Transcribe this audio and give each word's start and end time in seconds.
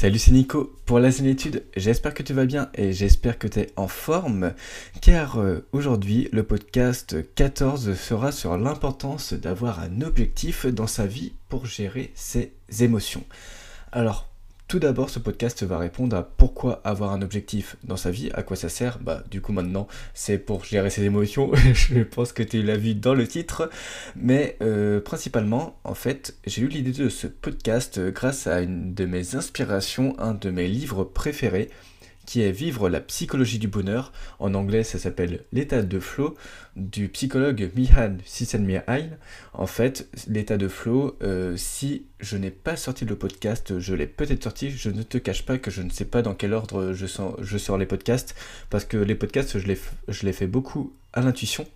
Salut, 0.00 0.18
c'est 0.18 0.30
Nico 0.30 0.74
pour 0.86 0.98
la 0.98 1.10
étude. 1.10 1.62
J'espère 1.76 2.14
que 2.14 2.22
tu 2.22 2.32
vas 2.32 2.46
bien 2.46 2.70
et 2.72 2.94
j'espère 2.94 3.38
que 3.38 3.46
tu 3.46 3.58
es 3.58 3.70
en 3.76 3.86
forme 3.86 4.54
car 5.02 5.38
euh, 5.38 5.68
aujourd'hui 5.72 6.30
le 6.32 6.42
podcast 6.42 7.18
14 7.34 7.94
sera 7.96 8.32
sur 8.32 8.56
l'importance 8.56 9.34
d'avoir 9.34 9.80
un 9.80 10.00
objectif 10.00 10.64
dans 10.64 10.86
sa 10.86 11.04
vie 11.04 11.34
pour 11.50 11.66
gérer 11.66 12.12
ses 12.14 12.54
émotions. 12.80 13.24
Alors, 13.92 14.29
tout 14.70 14.78
d'abord, 14.78 15.10
ce 15.10 15.18
podcast 15.18 15.64
va 15.64 15.78
répondre 15.78 16.16
à 16.16 16.22
pourquoi 16.22 16.80
avoir 16.84 17.10
un 17.10 17.22
objectif 17.22 17.74
dans 17.82 17.96
sa 17.96 18.12
vie, 18.12 18.30
à 18.34 18.44
quoi 18.44 18.54
ça 18.54 18.68
sert. 18.68 19.00
Bah, 19.00 19.24
du 19.28 19.40
coup, 19.40 19.50
maintenant, 19.50 19.88
c'est 20.14 20.38
pour 20.38 20.64
gérer 20.64 20.90
ses 20.90 21.02
émotions. 21.02 21.50
Je 21.74 22.04
pense 22.04 22.32
que 22.32 22.44
tu 22.44 22.62
l'as 22.62 22.76
vu 22.76 22.94
dans 22.94 23.14
le 23.14 23.26
titre. 23.26 23.68
Mais 24.14 24.56
euh, 24.62 25.00
principalement, 25.00 25.80
en 25.82 25.94
fait, 25.94 26.36
j'ai 26.46 26.62
eu 26.62 26.68
l'idée 26.68 26.92
de 26.92 27.08
ce 27.08 27.26
podcast 27.26 27.98
grâce 28.10 28.46
à 28.46 28.60
une 28.60 28.94
de 28.94 29.06
mes 29.06 29.34
inspirations, 29.34 30.14
un 30.20 30.34
de 30.34 30.50
mes 30.50 30.68
livres 30.68 31.02
préférés 31.02 31.68
qui 32.30 32.42
est 32.42 32.52
Vivre 32.52 32.88
la 32.88 33.00
psychologie 33.00 33.58
du 33.58 33.66
bonheur. 33.66 34.12
En 34.38 34.54
anglais, 34.54 34.84
ça 34.84 35.00
s'appelle 35.00 35.40
L'état 35.52 35.82
de 35.82 35.98
flow 35.98 36.36
du 36.76 37.08
psychologue 37.08 37.72
Mihan 37.74 38.18
Csikszentmihalyi. 38.24 39.10
En 39.52 39.66
fait, 39.66 40.08
l'état 40.28 40.56
de 40.56 40.68
flow, 40.68 41.16
euh, 41.24 41.56
si 41.56 42.04
je 42.20 42.36
n'ai 42.36 42.52
pas 42.52 42.76
sorti 42.76 43.04
le 43.04 43.16
podcast, 43.16 43.80
je 43.80 43.94
l'ai 43.96 44.06
peut-être 44.06 44.44
sorti. 44.44 44.70
Je 44.70 44.90
ne 44.90 45.02
te 45.02 45.18
cache 45.18 45.44
pas 45.44 45.58
que 45.58 45.72
je 45.72 45.82
ne 45.82 45.90
sais 45.90 46.04
pas 46.04 46.22
dans 46.22 46.34
quel 46.34 46.52
ordre 46.52 46.92
je, 46.92 47.06
sors, 47.06 47.78
les 47.78 47.86
podcasts, 47.86 48.36
parce 48.70 48.84
que 48.84 48.96
les 48.96 49.16
podcasts, 49.16 49.58
je 49.58 50.26
les 50.26 50.32
fais 50.32 50.46
beaucoup 50.46 50.92
à 51.12 51.22
l'intuition. 51.22 51.66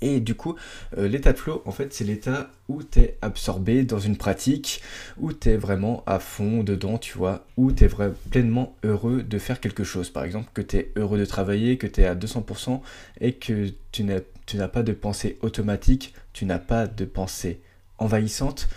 Et 0.00 0.20
du 0.20 0.34
coup, 0.34 0.54
euh, 0.98 1.08
l'état 1.08 1.32
de 1.32 1.38
flow, 1.38 1.62
en 1.64 1.70
fait, 1.70 1.92
c'est 1.94 2.04
l'état 2.04 2.50
où 2.68 2.82
tu 2.82 3.00
es 3.00 3.16
absorbé 3.22 3.84
dans 3.84 3.98
une 3.98 4.16
pratique, 4.16 4.82
où 5.18 5.32
tu 5.32 5.50
es 5.50 5.56
vraiment 5.56 6.02
à 6.06 6.18
fond 6.18 6.62
dedans, 6.62 6.98
tu 6.98 7.16
vois, 7.16 7.46
où 7.56 7.72
tu 7.72 7.84
es 7.84 7.86
vraiment 7.86 8.14
pleinement 8.30 8.76
heureux 8.84 9.22
de 9.22 9.38
faire 9.38 9.60
quelque 9.60 9.84
chose. 9.84 10.10
Par 10.10 10.24
exemple, 10.24 10.50
que 10.52 10.62
tu 10.62 10.76
es 10.76 10.92
heureux 10.96 11.18
de 11.18 11.24
travailler, 11.24 11.78
que 11.78 11.86
tu 11.86 12.02
es 12.02 12.06
à 12.06 12.14
200% 12.14 12.80
et 13.20 13.32
que 13.32 13.70
tu 13.92 14.04
n'as 14.04 14.68
pas 14.68 14.82
de 14.82 14.92
pensée 14.92 15.38
automatique, 15.42 16.14
tu 16.32 16.44
n'as 16.44 16.58
pas 16.58 16.86
de 16.86 17.04
pensée 17.04 17.60
envahissante 17.98 18.68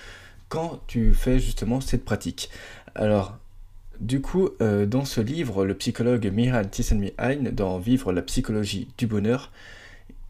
quand 0.49 0.81
tu 0.87 1.13
fais 1.13 1.39
justement 1.39 1.81
cette 1.81 2.05
pratique. 2.05 2.49
Alors, 2.95 3.37
du 3.99 4.21
coup, 4.21 4.49
euh, 4.61 4.85
dans 4.85 5.05
ce 5.05 5.21
livre, 5.21 5.65
le 5.65 5.73
psychologue 5.73 6.31
Miran 6.31 6.63
Csikszentmihalyi, 6.71 7.51
dans 7.51 7.79
Vivre 7.79 8.13
la 8.13 8.21
psychologie 8.21 8.87
du 8.97 9.07
bonheur, 9.07 9.51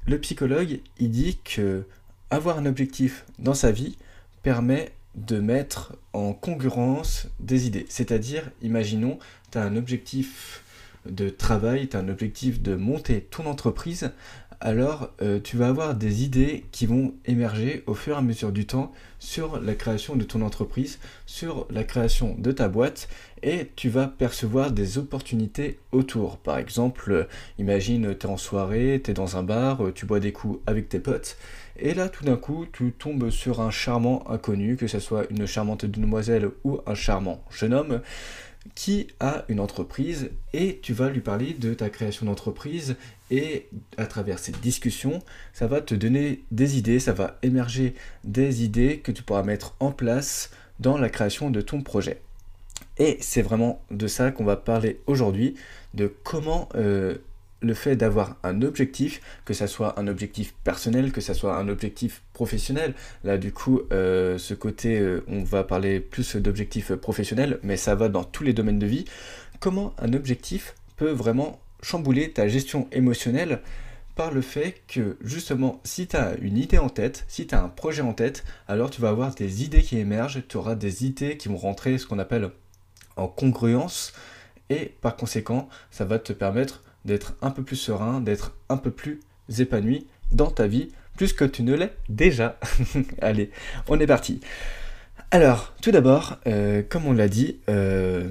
le 0.08 0.20
psychologue, 0.20 0.80
il 1.00 1.12
dit 1.12 1.38
que 1.44 1.84
avoir 2.30 2.58
un 2.58 2.66
objectif 2.66 3.26
dans 3.40 3.54
sa 3.54 3.72
vie 3.72 3.98
permet 4.42 4.92
de 5.16 5.40
mettre 5.40 5.96
en 6.14 6.34
concurrence 6.34 7.28
des 7.40 7.68
idées. 7.68 7.86
C'est-à-dire, 7.90 8.50
imaginons, 8.62 9.20
tu 9.52 9.58
as 9.58 9.64
un 9.64 9.76
objectif 9.76 10.64
de 11.06 11.30
travail, 11.30 11.90
tu 11.90 11.98
as 11.98 12.00
un 12.00 12.10
objectif 12.10 12.62
de 12.62 12.76
monter 12.76 13.22
ton 13.22 13.46
entreprise, 13.46 14.12
alors 14.60 15.12
euh, 15.22 15.40
tu 15.44 15.56
vas 15.58 15.68
avoir 15.68 15.96
des 15.96 16.24
idées 16.24 16.66
qui 16.72 16.86
vont 16.86 17.14
émerger 17.26 17.84
au 17.86 17.94
fur 17.94 18.16
et 18.16 18.18
à 18.18 18.22
mesure 18.22 18.52
du 18.52 18.66
temps 18.66 18.92
sur 19.20 19.60
la 19.60 19.76
création 19.76 20.16
de 20.16 20.24
ton 20.24 20.42
entreprise, 20.42 21.00
sur 21.26 21.68
la 21.70 21.84
création 21.84 22.36
de 22.38 22.52
ta 22.52 22.68
boîte, 22.68 23.08
et 23.44 23.72
tu 23.76 23.90
vas 23.90 24.08
percevoir 24.08 24.72
des 24.72 24.98
opportunités 24.98 25.80
autour. 25.92 26.38
Par 26.38 26.58
exemple, 26.58 27.12
euh, 27.12 27.24
imagine 27.60 28.16
tu 28.18 28.28
es 28.28 28.30
en 28.30 28.38
soirée, 28.38 29.02
tu 29.04 29.12
es 29.12 29.14
dans 29.14 29.38
un 29.38 29.44
bar, 29.44 29.86
euh, 29.86 29.92
tu 29.94 30.06
bois 30.06 30.20
des 30.20 30.32
coups 30.32 30.60
avec 30.66 30.90
tes 30.90 31.00
potes, 31.00 31.38
et 31.80 31.94
là 31.94 32.10
tout 32.10 32.26
d'un 32.26 32.38
coup 32.38 32.66
tu 32.72 32.92
tombes 32.92 33.30
sur 33.30 33.62
un 33.62 33.72
charmant 33.72 34.24
inconnu, 34.30 34.76
que 34.76 34.88
ce 34.88 35.00
soit 35.00 35.26
une 35.30 35.46
charmante 35.46 35.86
demoiselle 35.86 36.50
ou 36.64 36.80
un 36.88 36.96
charmant 36.96 37.44
jeune 37.52 37.74
homme, 37.74 38.02
qui 38.76 39.08
a 39.20 39.46
une 39.50 39.60
entreprise 39.60 40.30
et 40.54 40.80
tu 40.82 40.94
vas 40.94 41.10
lui 41.10 41.22
parler 41.22 41.54
de 41.54 41.74
ta 41.74 41.90
création 41.90 42.26
d'entreprise 42.26 42.96
et 43.30 43.68
à 43.98 44.06
travers 44.06 44.40
cette 44.40 44.62
discussion, 44.62 45.22
ça 45.54 45.68
va 45.68 45.82
te 45.82 45.96
donner 45.96 46.44
des 46.52 46.78
idées, 46.78 47.00
ça 47.00 47.14
va 47.14 47.38
émerger 47.44 47.96
des 48.24 48.64
idées 48.64 49.00
que 49.00 49.12
tu 49.12 49.24
pourras 49.24 49.44
mettre 49.44 49.76
en 49.80 49.92
place 49.92 50.52
dans 50.80 50.98
la 50.98 51.10
création 51.10 51.50
de 51.50 51.62
ton 51.62 51.82
projet. 51.82 52.22
Et 53.00 53.18
c'est 53.22 53.42
vraiment 53.42 53.82
de 53.92 54.08
ça 54.08 54.32
qu'on 54.32 54.46
va 54.46 54.56
parler 54.56 55.02
aujourd'hui, 55.08 55.56
de 55.94 56.12
comment 56.24 56.70
euh, 56.76 57.18
le 57.62 57.74
fait 57.74 57.96
d'avoir 57.96 58.38
un 58.44 58.62
objectif, 58.62 59.22
que 59.46 59.54
ça 59.54 59.68
soit 59.68 60.00
un 60.00 60.08
objectif 60.08 60.54
personnel, 60.64 61.12
que 61.12 61.22
ça 61.22 61.34
soit 61.34 61.58
un 61.58 61.68
objectif 61.70 62.22
professionnel. 62.34 62.94
Là, 63.24 63.38
du 63.38 63.52
coup, 63.52 63.82
euh, 63.92 64.38
ce 64.38 64.54
côté, 64.54 65.00
euh, 65.00 65.24
on 65.28 65.44
va 65.44 65.64
parler 65.64 66.00
plus 66.00 66.36
d'objectifs 66.36 66.94
professionnels, 66.94 67.60
mais 67.64 67.78
ça 67.78 67.96
va 67.96 68.10
dans 68.10 68.24
tous 68.24 68.44
les 68.44 68.54
domaines 68.54 68.80
de 68.80 68.86
vie. 68.86 69.06
Comment 69.60 69.94
un 69.98 70.14
objectif 70.14 70.76
peut 70.98 71.12
vraiment 71.12 71.60
chambouler 71.82 72.32
ta 72.32 72.48
gestion 72.48 72.88
émotionnelle 72.92 73.62
par 74.16 74.32
le 74.32 74.42
fait 74.42 74.82
que 74.88 75.18
justement, 75.22 75.80
si 75.84 76.08
tu 76.08 76.16
as 76.16 76.36
une 76.42 76.58
idée 76.58 76.80
en 76.80 76.90
tête, 76.90 77.24
si 77.28 77.46
tu 77.46 77.54
as 77.54 77.64
un 77.64 77.70
projet 77.70 78.02
en 78.02 78.14
tête, 78.14 78.44
alors 78.68 78.90
tu 78.90 79.00
vas 79.00 79.10
avoir 79.10 79.34
des 79.34 79.64
idées 79.64 79.84
qui 79.84 79.98
émergent, 80.00 80.42
tu 80.48 80.58
auras 80.58 80.76
des 80.76 81.06
idées 81.06 81.38
qui 81.38 81.50
vont 81.50 81.58
rentrer 81.58 81.98
ce 82.00 82.08
qu'on 82.08 82.18
appelle 82.18 82.50
en 83.16 83.28
congruence, 83.28 84.14
et 84.70 84.94
par 85.02 85.16
conséquent, 85.16 85.70
ça 85.92 86.06
va 86.06 86.20
te 86.20 86.34
permettre 86.34 86.84
d'être 87.08 87.34
un 87.42 87.50
peu 87.50 87.64
plus 87.64 87.78
serein, 87.78 88.22
d'être 88.22 88.54
un 88.70 88.78
peu 88.78 88.92
plus 88.92 89.22
épanoui 89.58 90.06
dans 90.32 90.52
ta 90.52 90.68
vie, 90.68 90.90
plus 91.16 91.34
que 91.34 91.46
tu 91.46 91.64
ne 91.64 91.74
l'es 91.74 91.94
déjà. 92.10 92.60
Allez, 93.22 93.50
on 93.88 94.00
est 94.00 94.06
parti. 94.06 94.42
Alors, 95.32 95.74
tout 95.82 95.92
d'abord, 95.92 96.38
euh, 96.46 96.84
comme 96.88 97.08
on 97.08 97.14
l'a 97.14 97.28
dit, 97.28 97.58
euh, 97.70 98.30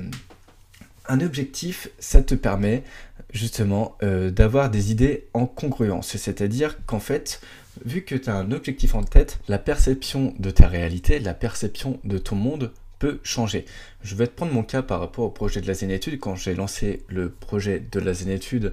un 1.08 1.20
objectif, 1.20 1.88
ça 1.98 2.22
te 2.22 2.34
permet 2.34 2.84
justement 3.32 3.96
euh, 4.02 4.30
d'avoir 4.30 4.70
des 4.70 4.92
idées 4.92 5.26
en 5.34 5.46
congruence. 5.46 6.16
C'est-à-dire 6.16 6.76
qu'en 6.86 7.00
fait, 7.00 7.40
vu 7.84 8.02
que 8.02 8.14
tu 8.14 8.30
as 8.30 8.34
un 8.34 8.52
objectif 8.52 8.94
en 8.94 9.02
tête, 9.02 9.40
la 9.48 9.58
perception 9.58 10.34
de 10.38 10.50
ta 10.50 10.68
réalité, 10.68 11.18
la 11.18 11.34
perception 11.34 11.98
de 12.04 12.18
ton 12.18 12.36
monde 12.36 12.72
peut 12.98 13.20
changer. 13.22 13.64
Je 14.02 14.14
vais 14.14 14.26
te 14.26 14.32
prendre 14.32 14.52
mon 14.52 14.62
cas 14.62 14.82
par 14.82 15.00
rapport 15.00 15.24
au 15.24 15.30
projet 15.30 15.60
de 15.60 15.66
la 15.66 15.74
Zénétude. 15.74 16.18
Quand 16.18 16.34
j'ai 16.34 16.54
lancé 16.54 17.04
le 17.08 17.30
projet 17.30 17.80
de 17.80 18.00
la 18.00 18.12
Zénétude 18.14 18.72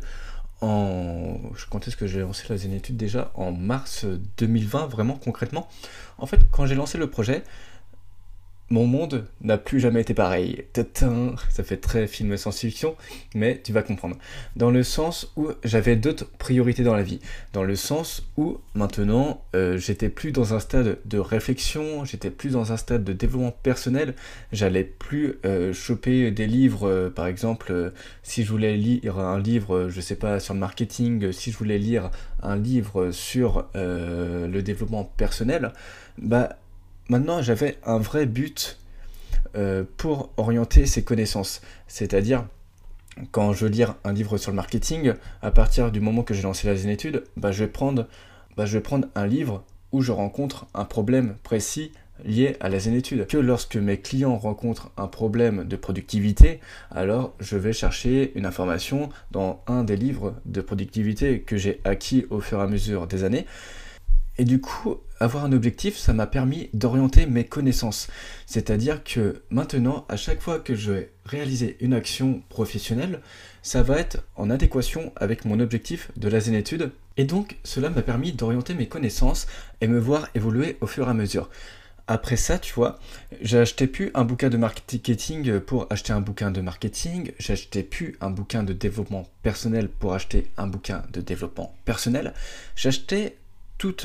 en... 0.62 1.40
Quand 1.70 1.88
est-ce 1.88 1.98
que 1.98 2.08
j'ai 2.08 2.22
lancé 2.22 2.46
la 2.50 2.58
Zénétude 2.58 2.98
déjà 2.98 3.32
En 3.36 3.52
mars 3.52 4.06
2020, 4.38 4.88
vraiment 4.88 5.16
concrètement. 5.16 5.68
En 6.18 6.26
fait, 6.26 6.40
quand 6.52 6.66
j'ai 6.66 6.76
lancé 6.76 6.98
le 6.98 7.10
projet, 7.10 7.44
mon 8.74 8.88
monde 8.88 9.28
n'a 9.42 9.60
plus 9.60 9.80
jamais 9.80 10.02
été 10.02 10.16
pareil. 10.16 10.66
Ça 11.50 11.64
fait 11.64 11.78
très 11.78 12.08
film 12.08 12.36
science-fiction, 12.36 12.96
mais 13.36 13.62
tu 13.64 13.72
vas 13.72 13.84
comprendre. 13.84 14.18
Dans 14.56 14.72
le 14.72 14.82
sens 14.82 15.32
où 15.36 15.50
j'avais 15.64 15.96
d'autres 15.96 16.26
priorités 16.40 16.82
dans 16.82 16.96
la 16.96 17.04
vie. 17.04 17.20
Dans 17.54 17.64
le 17.64 17.76
sens 17.76 18.28
où 18.36 18.58
maintenant, 18.74 19.44
euh, 19.56 19.78
j'étais 19.78 20.10
plus 20.10 20.32
dans 20.32 20.56
un 20.56 20.60
stade 20.60 20.98
de 21.06 21.20
réflexion, 21.20 22.04
j'étais 22.04 22.32
plus 22.32 22.54
dans 22.54 22.72
un 22.72 22.78
stade 22.78 23.04
de 23.04 23.14
développement 23.14 23.52
personnel. 23.52 24.16
J'allais 24.52 24.84
plus 24.84 25.36
euh, 25.46 25.72
choper 25.72 26.32
des 26.32 26.48
livres, 26.48 26.90
euh, 26.90 27.10
par 27.12 27.28
exemple, 27.28 27.94
si 28.24 28.44
je 28.44 28.50
voulais 28.50 28.76
lire 28.76 29.20
un 29.20 29.40
livre, 29.40 29.90
je 29.90 30.02
sais 30.02 30.16
pas, 30.16 30.40
sur 30.40 30.56
le 30.56 30.60
marketing, 30.60 31.32
si 31.32 31.52
je 31.52 31.58
voulais 31.58 31.78
lire 31.78 32.10
un 32.42 32.56
livre 32.56 33.12
sur 33.12 33.68
le 33.76 34.62
développement 34.62 35.04
personnel, 35.04 35.74
bah 36.18 36.58
maintenant 37.10 37.42
j'avais 37.42 37.78
un 37.86 37.98
vrai 37.98 38.26
but 38.26 38.78
euh, 39.56 39.84
pour 39.98 40.32
orienter 40.38 40.86
ces 40.86 41.04
connaissances. 41.04 41.62
C'est-à-dire, 41.88 42.46
quand 43.32 43.54
je 43.54 43.68
lire 43.68 43.96
un 44.04 44.12
livre 44.12 44.38
sur 44.38 44.52
le 44.52 44.56
marketing, 44.56 45.14
à 45.44 45.52
partir 45.52 45.92
du 45.92 46.00
moment 46.00 46.24
que 46.24 46.34
j'ai 46.34 46.42
lancé 46.42 46.68
la 46.68 46.92
étude, 46.92 47.24
bah, 47.38 47.52
je, 47.52 47.64
vais 47.64 47.70
prendre, 47.70 48.08
bah, 48.58 48.66
je 48.66 48.78
vais 48.78 48.84
prendre 48.84 49.08
un 49.14 49.28
livre 49.28 49.64
où 49.92 50.02
je 50.02 50.12
rencontre 50.12 50.66
un 50.74 50.86
problème 50.86 51.36
précis 51.44 51.92
lié 52.26 52.58
à 52.62 52.70
la 52.70 52.80
zénétude. 52.80 53.28
Que 53.28 53.38
lorsque 53.38 53.76
mes 53.76 53.98
clients 53.98 54.38
rencontrent 54.38 54.92
un 54.98 55.08
problème 55.08 55.66
de 55.66 55.76
productivité, 55.76 56.60
alors 56.90 57.36
je 57.40 57.58
vais 57.58 57.74
chercher 57.74 58.32
une 58.36 58.48
information 58.48 59.10
dans 59.32 59.62
un 59.68 59.84
des 59.84 59.98
livres 59.98 60.36
de 60.46 60.62
productivité 60.62 61.42
que 61.42 61.58
j'ai 61.58 61.80
acquis 61.84 62.26
au 62.32 62.40
fur 62.40 62.60
et 62.60 62.64
à 62.64 62.68
mesure 62.68 63.06
des 63.06 63.24
années. 63.24 63.46
Et 64.38 64.46
du 64.46 64.60
coup, 64.60 64.98
avoir 65.20 65.46
un 65.46 65.52
objectif, 65.52 65.98
ça 65.98 66.14
m'a 66.14 66.26
permis 66.26 66.70
d'orienter 66.74 67.28
mes 67.28 67.46
connaissances. 67.46 68.08
C'est-à-dire 68.48 69.04
que 69.04 69.44
maintenant, 69.52 70.06
à 70.10 70.18
chaque 70.18 70.42
fois 70.42 70.60
que 70.60 70.76
je 70.76 70.92
vais 70.92 71.12
réaliser 71.26 71.78
une 71.82 71.94
action 71.94 72.42
professionnelle, 72.50 73.22
ça 73.62 73.84
va 73.84 74.00
être 74.00 74.24
en 74.36 74.50
adéquation 74.50 75.14
avec 75.16 75.46
mon 75.46 75.60
objectif 75.60 76.12
de 76.18 76.30
la 76.30 76.40
zénétude. 76.40 76.92
Et 77.18 77.26
donc, 77.26 77.58
cela 77.64 77.92
m'a 77.92 78.02
permis 78.02 78.34
d'orienter 78.34 78.74
mes 78.74 78.88
connaissances 78.88 79.46
et 79.82 79.88
me 79.88 80.00
voir 80.00 80.28
évoluer 80.34 80.78
au 80.82 80.88
fur 80.88 81.08
et 81.08 81.12
à 81.12 81.14
mesure. 81.14 81.50
Après 82.08 82.36
ça, 82.36 82.60
tu 82.60 82.74
vois, 82.74 83.00
j'ai 83.40 83.60
acheté 83.60 83.88
plus 83.88 84.12
un 84.14 84.26
bouquin 84.26 84.50
de 84.50 84.58
marketing 84.58 85.62
pour 85.62 85.88
acheter 85.90 86.12
un 86.12 86.20
bouquin 86.20 86.52
de 86.52 86.60
marketing, 86.60 87.32
j'ai 87.40 87.54
acheté 87.54 87.82
plus 87.82 88.18
un 88.20 88.30
bouquin 88.30 88.64
de 88.64 88.74
développement 88.74 89.26
personnel 89.42 89.88
pour 89.88 90.14
acheter 90.14 90.52
un 90.58 90.68
bouquin 90.68 91.04
de 91.14 91.22
développement 91.22 91.74
personnel, 91.86 92.34
j'ai 92.76 92.90
acheté 92.90 93.38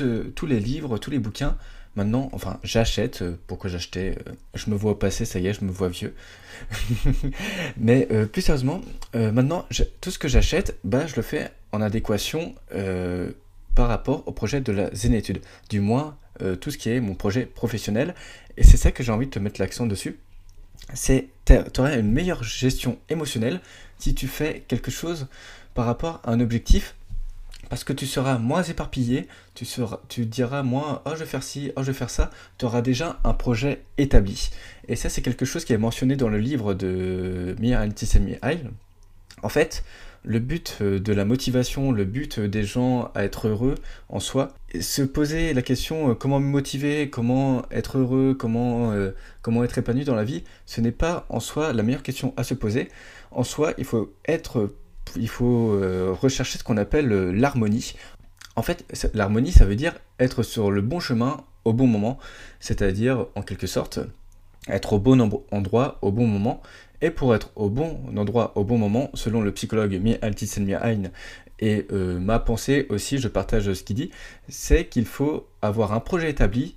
euh, 0.01 0.31
tous 0.35 0.45
les 0.45 0.59
livres, 0.59 0.97
tous 0.97 1.11
les 1.11 1.19
bouquins, 1.19 1.57
maintenant, 1.95 2.29
enfin 2.33 2.59
j'achète, 2.63 3.23
pourquoi 3.47 3.69
j'achetais, 3.69 4.17
je 4.53 4.69
me 4.69 4.75
vois 4.75 4.99
passer, 4.99 5.25
ça 5.25 5.39
y 5.39 5.47
est, 5.47 5.53
je 5.53 5.63
me 5.65 5.71
vois 5.71 5.89
vieux. 5.89 6.13
Mais 7.77 8.07
plus 8.31 8.41
sérieusement, 8.41 8.81
maintenant, 9.13 9.65
tout 10.01 10.11
ce 10.11 10.19
que 10.19 10.27
j'achète, 10.27 10.77
bah, 10.83 11.07
je 11.07 11.15
le 11.15 11.21
fais 11.21 11.51
en 11.71 11.81
adéquation 11.81 12.53
par 13.75 13.87
rapport 13.87 14.27
au 14.27 14.31
projet 14.31 14.61
de 14.61 14.71
la 14.71 14.93
zénétude. 14.93 15.41
Du 15.69 15.79
moins, 15.79 16.17
tout 16.61 16.71
ce 16.71 16.77
qui 16.77 16.89
est 16.89 16.99
mon 16.99 17.15
projet 17.15 17.45
professionnel. 17.45 18.13
Et 18.57 18.63
c'est 18.63 18.77
ça 18.77 18.91
que 18.91 19.03
j'ai 19.03 19.11
envie 19.11 19.27
de 19.27 19.31
te 19.31 19.39
mettre 19.39 19.59
l'accent 19.59 19.85
dessus. 19.85 20.19
C'est 20.93 21.29
tu 21.45 21.81
auras 21.81 21.97
une 21.97 22.11
meilleure 22.11 22.43
gestion 22.43 22.97
émotionnelle 23.09 23.61
si 23.97 24.15
tu 24.15 24.27
fais 24.27 24.63
quelque 24.67 24.91
chose 24.91 25.27
par 25.73 25.85
rapport 25.85 26.21
à 26.23 26.31
un 26.31 26.39
objectif 26.39 26.95
parce 27.69 27.83
que 27.83 27.93
tu 27.93 28.07
seras 28.07 28.37
moins 28.37 28.63
éparpillé, 28.63 29.27
tu, 29.53 29.65
seras, 29.65 29.99
tu 30.09 30.25
diras 30.25 30.63
moins 30.63 31.01
oh 31.05 31.11
je 31.13 31.19
vais 31.19 31.25
faire 31.25 31.43
ci, 31.43 31.71
oh 31.75 31.81
je 31.81 31.87
vais 31.87 31.97
faire 31.97 32.09
ça, 32.09 32.31
tu 32.57 32.65
auras 32.65 32.81
déjà 32.81 33.19
un 33.23 33.33
projet 33.33 33.83
établi. 33.97 34.49
Et 34.87 34.95
ça 34.95 35.09
c'est 35.09 35.21
quelque 35.21 35.45
chose 35.45 35.65
qui 35.65 35.73
est 35.73 35.77
mentionné 35.77 36.15
dans 36.15 36.29
le 36.29 36.39
livre 36.39 36.73
de 36.73 37.55
Mia 37.59 37.81
Antisemi 37.81 38.37
En 39.43 39.49
fait, 39.49 39.83
le 40.23 40.39
but 40.39 40.77
euh, 40.81 40.99
de 40.99 41.13
la 41.13 41.25
motivation, 41.25 41.91
le 41.91 42.05
but 42.05 42.39
des 42.39 42.63
gens 42.63 43.11
à 43.15 43.23
être 43.23 43.47
heureux 43.47 43.75
en 44.09 44.19
soi, 44.19 44.49
se 44.79 45.01
poser 45.01 45.53
la 45.53 45.61
question 45.61 46.11
euh, 46.11 46.13
comment 46.13 46.39
me 46.39 46.47
motiver, 46.47 47.09
comment 47.09 47.63
être 47.71 47.97
heureux, 47.97 48.35
comment, 48.37 48.91
euh, 48.91 49.11
comment 49.41 49.63
être 49.63 49.77
épanoui 49.77 50.05
dans 50.05 50.15
la 50.15 50.23
vie, 50.23 50.43
ce 50.65 50.81
n'est 50.81 50.91
pas 50.91 51.25
en 51.29 51.39
soi 51.39 51.73
la 51.73 51.83
meilleure 51.83 52.03
question 52.03 52.33
à 52.37 52.43
se 52.43 52.53
poser. 52.53 52.89
En 53.31 53.43
soi, 53.43 53.73
il 53.77 53.85
faut 53.85 54.13
être 54.27 54.73
il 55.15 55.29
faut 55.29 55.79
rechercher 56.21 56.57
ce 56.57 56.63
qu'on 56.63 56.77
appelle 56.77 57.07
l'harmonie. 57.31 57.95
En 58.55 58.61
fait, 58.61 58.85
l'harmonie, 59.13 59.51
ça 59.51 59.65
veut 59.65 59.75
dire 59.75 59.93
être 60.19 60.43
sur 60.43 60.71
le 60.71 60.81
bon 60.81 60.99
chemin 60.99 61.37
au 61.65 61.73
bon 61.73 61.87
moment, 61.87 62.17
c'est-à-dire 62.59 63.27
en 63.35 63.41
quelque 63.41 63.67
sorte 63.67 63.99
être 64.67 64.93
au 64.93 64.99
bon 64.99 65.21
endroit 65.51 65.97
au 66.01 66.11
bon 66.11 66.27
moment 66.27 66.61
et 67.01 67.11
pour 67.11 67.33
être 67.33 67.51
au 67.55 67.69
bon 67.69 67.99
endroit 68.15 68.51
au 68.55 68.63
bon 68.63 68.77
moment, 68.77 69.09
selon 69.13 69.41
le 69.41 69.51
psychologue 69.51 69.97
Mi 70.01 70.17
Altitsen 70.21 70.67
et 71.61 71.87
euh, 71.91 72.19
ma 72.19 72.39
pensée 72.39 72.85
aussi, 72.89 73.17
je 73.17 73.27
partage 73.27 73.71
ce 73.73 73.83
qu'il 73.83 73.95
dit, 73.95 74.11
c'est 74.47 74.85
qu'il 74.85 75.05
faut 75.05 75.47
avoir 75.61 75.93
un 75.93 75.99
projet 75.99 76.29
établi 76.29 76.75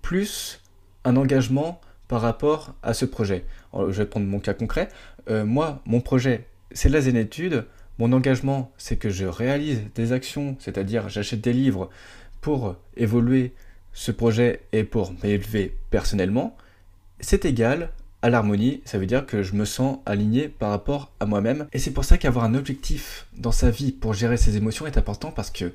plus 0.00 0.60
un 1.04 1.16
engagement 1.16 1.80
par 2.08 2.20
rapport 2.20 2.74
à 2.82 2.94
ce 2.94 3.04
projet. 3.04 3.44
je 3.74 3.90
vais 3.90 4.06
prendre 4.06 4.26
mon 4.26 4.38
cas 4.38 4.54
concret. 4.54 4.88
Euh, 5.28 5.44
moi, 5.44 5.82
mon 5.86 6.00
projet, 6.00 6.46
c'est 6.74 6.88
la 6.88 7.00
zénétude. 7.00 7.66
Mon 7.98 8.12
engagement, 8.12 8.72
c'est 8.78 8.96
que 8.96 9.10
je 9.10 9.26
réalise 9.26 9.82
des 9.94 10.12
actions, 10.12 10.56
c'est-à-dire 10.58 11.08
j'achète 11.08 11.40
des 11.40 11.52
livres 11.52 11.90
pour 12.40 12.76
évoluer 12.96 13.52
ce 13.92 14.10
projet 14.10 14.60
et 14.72 14.84
pour 14.84 15.12
m'élever 15.22 15.76
personnellement. 15.90 16.56
C'est 17.20 17.44
égal 17.44 17.90
à 18.22 18.30
l'harmonie, 18.30 18.82
ça 18.84 18.98
veut 18.98 19.06
dire 19.06 19.26
que 19.26 19.42
je 19.42 19.54
me 19.54 19.64
sens 19.64 19.98
aligné 20.06 20.48
par 20.48 20.70
rapport 20.70 21.12
à 21.20 21.26
moi-même. 21.26 21.66
Et 21.72 21.78
c'est 21.78 21.90
pour 21.90 22.04
ça 22.04 22.18
qu'avoir 22.18 22.44
un 22.44 22.54
objectif 22.54 23.26
dans 23.36 23.52
sa 23.52 23.70
vie 23.70 23.92
pour 23.92 24.14
gérer 24.14 24.36
ses 24.36 24.56
émotions 24.56 24.86
est 24.86 24.96
important 24.96 25.32
parce 25.32 25.50
que 25.50 25.72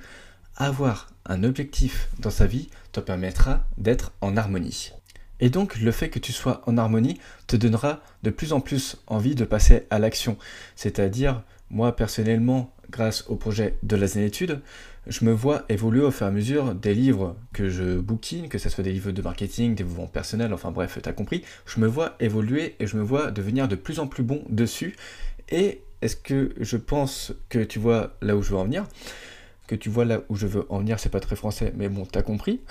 avoir 0.56 1.10
un 1.26 1.44
objectif 1.44 2.10
dans 2.20 2.30
sa 2.30 2.48
vie 2.48 2.70
te 2.92 3.00
permettra 3.00 3.66
d'être 3.78 4.14
en 4.22 4.38
harmonie. 4.38 4.94
Et 5.40 5.50
donc 5.50 5.78
le 5.80 5.92
fait 5.92 6.10
que 6.10 6.20
tu 6.20 6.34
sois 6.34 6.62
en 6.66 6.78
harmonie 6.78 7.20
te 7.48 7.56
donnera 7.56 8.02
de 8.24 8.30
plus 8.30 8.54
en 8.54 8.60
plus 8.60 8.98
envie 9.08 9.36
de 9.36 9.46
passer 9.46 9.86
à 9.90 10.00
l'action. 10.00 10.38
C'est-à-dire, 10.76 11.44
moi 11.70 11.96
personnellement, 11.96 12.74
grâce 12.90 13.26
au 13.28 13.36
projet 13.36 13.78
de 13.84 13.96
la 13.96 14.08
zénétude, 14.08 14.62
je 15.08 15.24
me 15.24 15.32
vois 15.32 15.64
évoluer 15.70 16.02
au 16.02 16.12
fur 16.12 16.26
et 16.26 16.30
à 16.30 16.32
mesure 16.32 16.76
des 16.76 16.94
livres 16.94 17.38
que 17.54 17.70
je 17.70 17.98
bookine, 17.98 18.50
que 18.50 18.58
ce 18.58 18.70
soit 18.70 18.84
des 18.84 18.92
livres 18.92 19.12
de 19.12 19.22
marketing, 19.22 19.76
des 19.76 19.84
mouvements 19.84 20.08
personnels, 20.08 20.54
enfin 20.54 20.72
bref, 20.72 21.00
tu 21.02 21.08
as 21.08 21.14
compris. 21.14 21.44
Je 21.66 21.80
me 21.80 21.88
vois 21.88 22.16
évoluer 22.20 22.76
et 22.80 22.88
je 22.88 22.98
me 22.98 23.04
vois 23.04 23.32
devenir 23.32 23.68
de 23.68 23.76
plus 23.76 24.00
en 24.00 24.08
plus 24.08 24.24
bon 24.24 24.44
dessus. 24.50 24.96
Et 25.50 25.82
est-ce 26.02 26.16
que 26.16 26.54
je 26.60 26.78
pense 26.78 27.34
que 27.50 27.60
tu 27.60 27.80
vois 27.80 28.18
là 28.22 28.36
où 28.36 28.42
je 28.42 28.52
veux 28.52 28.58
en 28.58 28.66
venir? 28.66 28.86
Que 29.68 29.76
tu 29.76 29.90
vois 29.90 30.06
là 30.06 30.22
où 30.30 30.36
je 30.36 30.48
veux 30.48 30.66
en 30.70 30.80
venir, 30.80 31.00
c'est 31.00 31.10
pas 31.10 31.20
très 31.20 31.36
français, 31.36 31.74
mais 31.76 31.90
bon, 31.90 32.06
t'as 32.06 32.22
compris. 32.22 32.62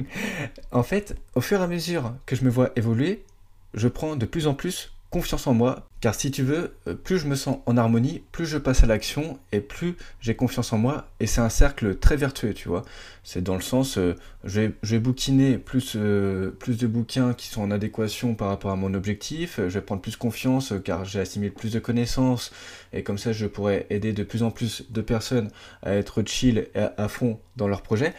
en 0.72 0.82
fait, 0.82 1.16
au 1.34 1.40
fur 1.40 1.60
et 1.60 1.64
à 1.64 1.66
mesure 1.66 2.14
que 2.26 2.36
je 2.36 2.44
me 2.44 2.50
vois 2.50 2.70
évoluer, 2.76 3.24
je 3.74 3.88
prends 3.88 4.16
de 4.16 4.26
plus 4.26 4.46
en 4.46 4.54
plus 4.54 4.92
confiance 5.10 5.46
en 5.46 5.54
moi, 5.54 5.88
car 6.00 6.14
si 6.14 6.30
tu 6.30 6.42
veux, 6.42 6.74
euh, 6.86 6.94
plus 6.94 7.18
je 7.18 7.26
me 7.26 7.34
sens 7.34 7.58
en 7.66 7.76
harmonie, 7.76 8.22
plus 8.32 8.46
je 8.46 8.58
passe 8.58 8.82
à 8.82 8.86
l'action 8.86 9.38
et 9.52 9.60
plus 9.60 9.96
j'ai 10.20 10.34
confiance 10.34 10.72
en 10.72 10.78
moi. 10.78 11.08
Et 11.20 11.26
c'est 11.26 11.40
un 11.40 11.48
cercle 11.48 11.96
très 11.96 12.16
vertueux, 12.16 12.54
tu 12.54 12.68
vois. 12.68 12.82
C'est 13.24 13.42
dans 13.42 13.54
le 13.54 13.60
sens, 13.60 13.98
euh, 13.98 14.14
je, 14.44 14.72
vais, 14.82 14.98
bouquiner 14.98 15.58
plus, 15.58 15.94
euh, 15.96 16.50
plus 16.50 16.76
de 16.76 16.86
bouquins 16.86 17.34
qui 17.34 17.48
sont 17.48 17.62
en 17.62 17.70
adéquation 17.70 18.34
par 18.34 18.48
rapport 18.48 18.70
à 18.70 18.76
mon 18.76 18.94
objectif, 18.94 19.56
je 19.58 19.78
vais 19.78 19.80
prendre 19.80 20.02
plus 20.02 20.16
confiance 20.16 20.72
car 20.84 21.04
j'ai 21.04 21.20
assimilé 21.20 21.50
plus 21.50 21.72
de 21.72 21.78
connaissances 21.78 22.52
et 22.92 23.02
comme 23.02 23.18
ça 23.18 23.32
je 23.32 23.46
pourrais 23.46 23.86
aider 23.90 24.12
de 24.12 24.22
plus 24.22 24.42
en 24.42 24.50
plus 24.50 24.84
de 24.90 25.00
personnes 25.00 25.50
à 25.82 25.94
être 25.94 26.22
chill 26.26 26.68
et 26.74 26.80
à 26.96 27.08
fond 27.08 27.38
dans 27.56 27.68
leur 27.68 27.82
projet. 27.82 28.14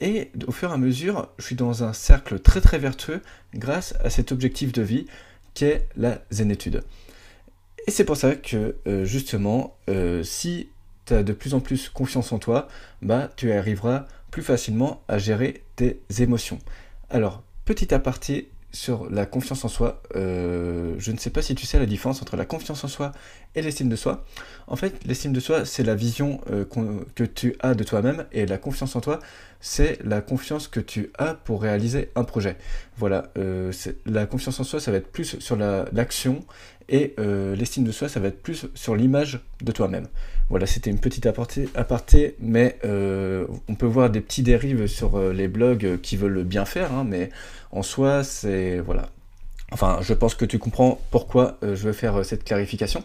Et 0.00 0.30
au 0.46 0.52
fur 0.52 0.70
et 0.70 0.74
à 0.74 0.76
mesure, 0.76 1.28
je 1.38 1.44
suis 1.44 1.56
dans 1.56 1.82
un 1.82 1.92
cercle 1.92 2.38
très 2.38 2.60
très 2.60 2.78
vertueux 2.78 3.22
grâce 3.54 3.94
à 4.04 4.10
cet 4.10 4.30
objectif 4.30 4.72
de 4.72 4.82
vie 4.82 5.06
qu'est 5.56 5.88
la 5.96 6.20
zénétude. 6.30 6.84
Et 7.86 7.90
c'est 7.90 8.04
pour 8.04 8.16
ça 8.16 8.36
que 8.36 8.76
euh, 8.86 9.04
justement, 9.04 9.76
euh, 9.88 10.22
si 10.22 10.68
tu 11.06 11.14
as 11.14 11.22
de 11.22 11.32
plus 11.32 11.54
en 11.54 11.60
plus 11.60 11.88
confiance 11.88 12.30
en 12.32 12.38
toi, 12.38 12.68
bah 13.00 13.30
tu 13.36 13.50
arriveras 13.50 14.06
plus 14.30 14.42
facilement 14.42 15.02
à 15.08 15.18
gérer 15.18 15.64
tes 15.76 16.00
émotions. 16.18 16.58
Alors, 17.10 17.42
petit 17.64 17.94
aparté 17.94 18.50
sur 18.72 19.08
la 19.10 19.26
confiance 19.26 19.64
en 19.64 19.68
soi, 19.68 20.02
euh, 20.16 20.94
je 20.98 21.12
ne 21.12 21.16
sais 21.16 21.30
pas 21.30 21.42
si 21.42 21.54
tu 21.54 21.66
sais 21.66 21.78
la 21.78 21.86
différence 21.86 22.20
entre 22.20 22.36
la 22.36 22.44
confiance 22.44 22.84
en 22.84 22.88
soi 22.88 23.12
et 23.54 23.62
l'estime 23.62 23.88
de 23.88 23.96
soi. 23.96 24.24
En 24.66 24.76
fait, 24.76 25.04
l'estime 25.06 25.32
de 25.32 25.40
soi, 25.40 25.64
c'est 25.64 25.82
la 25.82 25.94
vision 25.94 26.40
que 27.14 27.24
tu 27.24 27.56
as 27.60 27.74
de 27.74 27.84
toi-même 27.84 28.26
et 28.32 28.44
la 28.44 28.58
confiance 28.58 28.96
en 28.96 29.00
toi, 29.00 29.18
c'est 29.60 29.98
la 30.04 30.20
confiance 30.20 30.68
que 30.68 30.80
tu 30.80 31.10
as 31.18 31.34
pour 31.34 31.62
réaliser 31.62 32.10
un 32.14 32.24
projet. 32.24 32.56
Voilà, 32.98 33.30
euh, 33.38 33.72
la 34.04 34.26
confiance 34.26 34.60
en 34.60 34.64
soi, 34.64 34.80
ça 34.80 34.90
va 34.90 34.98
être 34.98 35.10
plus 35.10 35.38
sur 35.40 35.56
l'action 35.56 36.44
et 36.88 37.14
euh, 37.18 37.56
l'estime 37.56 37.84
de 37.84 37.92
soi, 37.92 38.08
ça 38.08 38.20
va 38.20 38.28
être 38.28 38.42
plus 38.42 38.66
sur 38.74 38.94
l'image 38.94 39.40
de 39.62 39.72
toi-même. 39.72 40.06
Voilà, 40.48 40.66
c'était 40.66 40.90
une 40.90 41.00
petite 41.00 41.26
aparté, 41.26 42.36
mais 42.40 42.78
euh, 42.84 43.46
on 43.68 43.74
peut 43.74 43.86
voir 43.86 44.10
des 44.10 44.20
petits 44.20 44.42
dérives 44.42 44.86
sur 44.86 45.18
les 45.32 45.48
blogs 45.48 46.00
qui 46.00 46.16
veulent 46.16 46.44
bien 46.44 46.64
faire, 46.64 46.92
hein, 46.92 47.04
mais 47.04 47.30
en 47.72 47.82
soi, 47.82 48.22
c'est... 48.22 48.78
Voilà. 48.78 49.10
Enfin, 49.72 49.98
je 50.02 50.14
pense 50.14 50.36
que 50.36 50.44
tu 50.44 50.58
comprends 50.58 51.00
pourquoi 51.10 51.58
je 51.62 51.74
veux 51.74 51.92
faire 51.92 52.24
cette 52.24 52.44
clarification. 52.44 53.02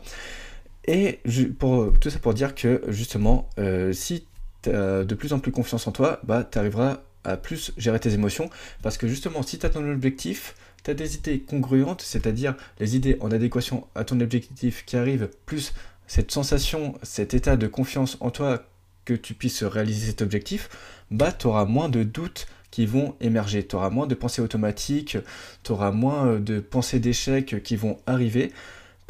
Et 0.86 1.20
tout 1.24 2.10
ça 2.10 2.20
pour 2.20 2.36
dire 2.36 2.54
que 2.54 2.84
justement, 2.89 3.50
si 3.92 4.27
de 4.65 5.15
plus 5.15 5.34
en 5.34 5.39
plus 5.39 5.51
confiance 5.51 5.88
en 5.88 5.92
toi, 5.92 6.20
bah, 6.24 6.48
tu 6.50 6.60
arriveras 6.60 7.00
à 7.24 7.38
plus 7.38 7.74
gérer 7.77 8.00
tes 8.00 8.13
émotions. 8.13 8.50
Parce 8.82 8.98
que 8.98 9.08
justement, 9.08 9.44
si 9.44 9.60
tu 9.60 9.65
as 9.65 9.70
ton 9.70 9.89
objectif, 9.89 10.56
tu 10.84 10.92
as 10.92 10.94
des 10.94 11.15
idées 11.15 11.39
congruentes, 11.39 12.01
c'est-à-dire 12.01 12.56
les 12.80 12.96
idées 12.96 13.18
en 13.20 13.32
adéquation 13.32 13.88
à 13.96 14.04
ton 14.04 14.20
objectif 14.20 14.86
qui 14.86 14.98
arrivent, 14.98 15.30
plus 15.46 15.74
cette 16.12 16.32
sensation, 16.32 16.96
cet 17.03 17.34
état 17.34 17.56
de 17.56 17.68
confiance 17.68 18.18
en 18.20 18.32
toi 18.32 18.65
que 19.06 19.13
tu 19.13 19.34
puisses 19.34 19.63
réaliser 19.63 20.08
cet 20.08 20.22
objectif, 20.22 20.68
bah, 21.10 21.32
tu 21.32 21.48
auras 21.48 21.63
moins 21.63 21.88
de 21.88 22.03
doutes 22.03 22.48
qui 22.70 22.86
vont 22.86 23.15
émerger. 23.22 23.65
Tu 23.65 23.77
auras 23.77 23.89
moins 23.89 24.08
de 24.08 24.13
pensées 24.13 24.41
automatiques, 24.41 25.18
tu 25.63 25.72
auras 25.72 25.91
moins 25.91 26.38
de 26.38 26.60
pensées 26.60 27.00
d'échec 27.00 27.63
qui 27.63 27.77
vont 27.77 27.98
arriver. 28.08 28.51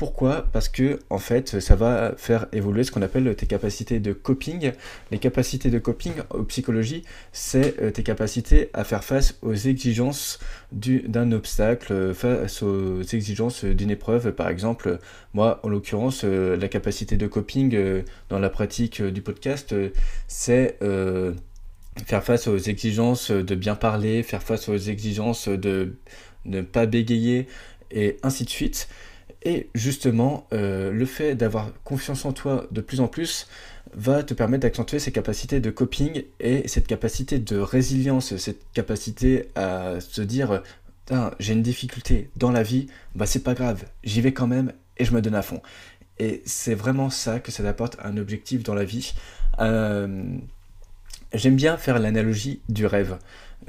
Pourquoi? 0.01 0.47
Parce 0.51 0.67
que 0.67 0.99
en 1.11 1.19
fait, 1.19 1.59
ça 1.59 1.75
va 1.75 2.15
faire 2.17 2.47
évoluer 2.53 2.83
ce 2.83 2.91
qu'on 2.91 3.03
appelle 3.03 3.35
tes 3.35 3.45
capacités 3.45 3.99
de 3.99 4.13
coping. 4.13 4.71
Les 5.11 5.19
capacités 5.19 5.69
de 5.69 5.77
coping 5.77 6.13
en 6.31 6.43
psychologie, 6.43 7.03
c'est 7.33 7.79
euh, 7.79 7.91
tes 7.91 8.01
capacités 8.01 8.71
à 8.73 8.83
faire 8.83 9.03
face 9.03 9.37
aux 9.43 9.53
exigences 9.53 10.39
d'un 10.71 11.31
obstacle, 11.31 11.93
euh, 11.93 12.13
face 12.15 12.63
aux 12.63 13.03
exigences 13.03 13.63
d'une 13.63 13.91
épreuve. 13.91 14.31
Par 14.31 14.49
exemple, 14.49 14.97
moi, 15.35 15.59
en 15.61 15.69
l'occurrence, 15.69 16.23
euh, 16.23 16.57
la 16.57 16.67
capacité 16.67 17.15
de 17.15 17.27
coping 17.27 17.77
dans 18.29 18.39
la 18.39 18.49
pratique 18.49 19.03
du 19.03 19.21
podcast, 19.21 19.75
c'est 20.27 20.79
faire 22.07 22.23
face 22.23 22.47
aux 22.47 22.57
exigences 22.57 23.29
de 23.29 23.53
bien 23.53 23.75
parler, 23.75 24.23
faire 24.23 24.41
face 24.41 24.67
aux 24.67 24.77
exigences 24.77 25.47
de 25.47 25.93
ne 26.45 26.61
pas 26.61 26.87
bégayer 26.87 27.45
et 27.91 28.17
ainsi 28.23 28.45
de 28.45 28.49
suite. 28.49 28.87
Et 29.43 29.69
justement, 29.73 30.47
euh, 30.53 30.91
le 30.91 31.05
fait 31.05 31.35
d'avoir 31.35 31.71
confiance 31.83 32.25
en 32.25 32.31
toi 32.31 32.67
de 32.71 32.81
plus 32.81 32.99
en 32.99 33.07
plus 33.07 33.47
va 33.93 34.23
te 34.23 34.33
permettre 34.33 34.61
d'accentuer 34.61 34.99
ces 34.99 35.11
capacités 35.11 35.59
de 35.59 35.71
coping 35.71 36.23
et 36.39 36.67
cette 36.67 36.85
capacité 36.85 37.39
de 37.39 37.57
résilience, 37.57 38.35
cette 38.37 38.71
capacité 38.73 39.49
à 39.55 39.99
se 39.99 40.21
dire 40.21 40.61
j'ai 41.39 41.53
une 41.53 41.61
difficulté 41.61 42.29
dans 42.35 42.51
la 42.51 42.63
vie, 42.63 42.87
bah 43.15 43.25
c'est 43.25 43.43
pas 43.43 43.53
grave, 43.53 43.85
j'y 44.03 44.21
vais 44.21 44.33
quand 44.33 44.47
même 44.47 44.73
et 44.97 45.05
je 45.05 45.13
me 45.13 45.21
donne 45.21 45.35
à 45.35 45.41
fond. 45.41 45.61
Et 46.19 46.41
c'est 46.45 46.75
vraiment 46.75 47.09
ça 47.09 47.39
que 47.39 47.51
ça 47.51 47.67
apporte 47.67 47.97
un 48.03 48.17
objectif 48.17 48.63
dans 48.63 48.75
la 48.75 48.85
vie. 48.85 49.13
Euh, 49.59 50.23
j'aime 51.33 51.55
bien 51.55 51.77
faire 51.77 51.99
l'analogie 51.99 52.61
du 52.69 52.85
rêve. 52.85 53.17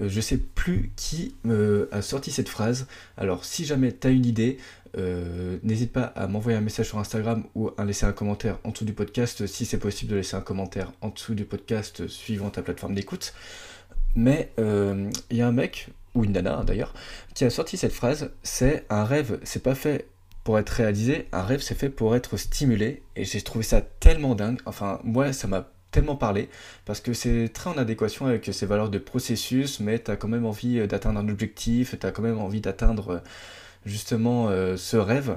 Euh, 0.00 0.08
je 0.08 0.20
sais 0.20 0.36
plus 0.36 0.92
qui 0.96 1.34
me 1.44 1.88
a 1.92 2.02
sorti 2.02 2.30
cette 2.30 2.48
phrase. 2.48 2.86
Alors 3.16 3.44
si 3.44 3.64
jamais 3.64 3.92
tu 3.92 4.06
as 4.06 4.10
une 4.10 4.26
idée, 4.26 4.58
euh, 4.98 5.58
n'hésite 5.62 5.92
pas 5.92 6.02
à 6.02 6.26
m'envoyer 6.26 6.58
un 6.58 6.62
message 6.62 6.88
sur 6.88 6.98
Instagram 6.98 7.44
ou 7.54 7.70
à 7.78 7.84
laisser 7.84 8.04
un 8.04 8.12
commentaire 8.12 8.58
en 8.64 8.70
dessous 8.70 8.84
du 8.84 8.92
podcast, 8.92 9.46
si 9.46 9.64
c'est 9.64 9.78
possible 9.78 10.10
de 10.10 10.16
laisser 10.16 10.36
un 10.36 10.40
commentaire 10.40 10.92
en 11.00 11.08
dessous 11.08 11.34
du 11.34 11.44
podcast 11.44 12.06
suivant 12.08 12.50
ta 12.50 12.62
plateforme 12.62 12.94
d'écoute. 12.94 13.32
Mais 14.14 14.52
euh, 14.58 15.10
il 15.30 15.38
y 15.38 15.42
a 15.42 15.46
un 15.46 15.52
mec, 15.52 15.88
ou 16.14 16.24
une 16.24 16.32
nana 16.32 16.62
d'ailleurs, 16.66 16.92
qui 17.34 17.44
a 17.44 17.50
sorti 17.50 17.76
cette 17.76 17.92
phrase, 17.92 18.30
c'est 18.42 18.84
un 18.90 19.04
rêve, 19.04 19.38
c'est 19.44 19.62
pas 19.62 19.74
fait 19.74 20.08
pour 20.44 20.58
être 20.58 20.70
réalisé, 20.70 21.28
un 21.32 21.42
rêve 21.42 21.60
c'est 21.60 21.74
fait 21.74 21.88
pour 21.88 22.14
être 22.14 22.36
stimulé, 22.36 23.02
et 23.16 23.24
j'ai 23.24 23.40
trouvé 23.40 23.64
ça 23.64 23.80
tellement 23.80 24.34
dingue, 24.34 24.60
enfin 24.66 25.00
moi 25.04 25.32
ça 25.32 25.48
m'a 25.48 25.70
tellement 25.92 26.16
parlé, 26.16 26.50
parce 26.84 27.00
que 27.00 27.14
c'est 27.14 27.50
très 27.54 27.70
en 27.70 27.78
adéquation 27.78 28.26
avec 28.26 28.50
ces 28.52 28.66
valeurs 28.66 28.90
de 28.90 28.98
processus, 28.98 29.80
mais 29.80 29.98
tu 29.98 30.10
as 30.10 30.16
quand 30.16 30.28
même 30.28 30.44
envie 30.44 30.86
d'atteindre 30.86 31.20
un 31.20 31.28
objectif, 31.28 31.98
tu 31.98 32.06
as 32.06 32.10
quand 32.10 32.22
même 32.22 32.38
envie 32.38 32.60
d'atteindre 32.60 33.22
justement 33.86 34.48
euh, 34.48 34.76
ce 34.76 34.96
rêve. 34.96 35.36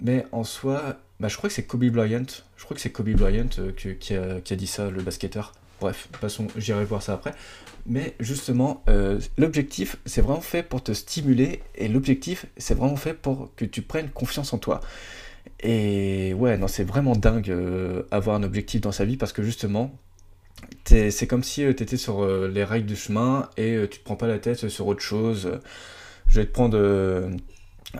Mais 0.00 0.26
en 0.32 0.44
soi, 0.44 0.96
bah, 1.20 1.28
je 1.28 1.36
crois 1.36 1.48
que 1.48 1.54
c'est 1.54 1.64
Kobe 1.64 1.86
Bryant, 1.86 2.26
je 2.56 2.64
crois 2.64 2.74
que 2.74 2.80
c'est 2.80 2.90
Kobe 2.90 3.10
Bryant 3.10 3.48
euh, 3.58 3.72
qui, 3.72 4.14
a, 4.14 4.40
qui, 4.40 4.52
a, 4.52 4.56
dit 4.56 4.66
ça, 4.66 4.90
le 4.90 5.02
basketteur. 5.02 5.52
Bref, 5.80 6.08
passons, 6.20 6.46
j'irai 6.56 6.84
voir 6.84 7.02
ça 7.02 7.14
après. 7.14 7.34
Mais 7.86 8.14
justement, 8.18 8.82
euh, 8.88 9.20
l'objectif, 9.36 9.96
c'est 10.06 10.20
vraiment 10.20 10.40
fait 10.40 10.62
pour 10.62 10.82
te 10.82 10.92
stimuler, 10.92 11.62
et 11.74 11.88
l'objectif, 11.88 12.46
c'est 12.56 12.74
vraiment 12.74 12.96
fait 12.96 13.14
pour 13.14 13.50
que 13.56 13.64
tu 13.64 13.82
prennes 13.82 14.10
confiance 14.10 14.52
en 14.52 14.58
toi. 14.58 14.80
Et 15.60 16.34
ouais, 16.34 16.58
non, 16.58 16.66
c'est 16.66 16.84
vraiment 16.84 17.14
dingue 17.14 17.54
avoir 18.10 18.36
un 18.36 18.42
objectif 18.42 18.80
dans 18.80 18.92
sa 18.92 19.04
vie, 19.04 19.16
parce 19.16 19.32
que 19.32 19.42
justement, 19.42 19.96
c'est 20.84 21.26
comme 21.26 21.44
si 21.44 21.60
tu 21.60 21.68
étais 21.68 21.96
sur 21.96 22.26
les 22.26 22.64
rails 22.64 22.82
du 22.82 22.96
chemin 22.96 23.48
et 23.56 23.78
tu 23.90 23.98
te 23.98 24.04
prends 24.04 24.16
pas 24.16 24.26
la 24.26 24.38
tête 24.38 24.68
sur 24.68 24.86
autre 24.86 25.02
chose. 25.02 25.60
Je 26.28 26.40
vais 26.40 26.46
te 26.46 26.52
prendre 26.52 26.76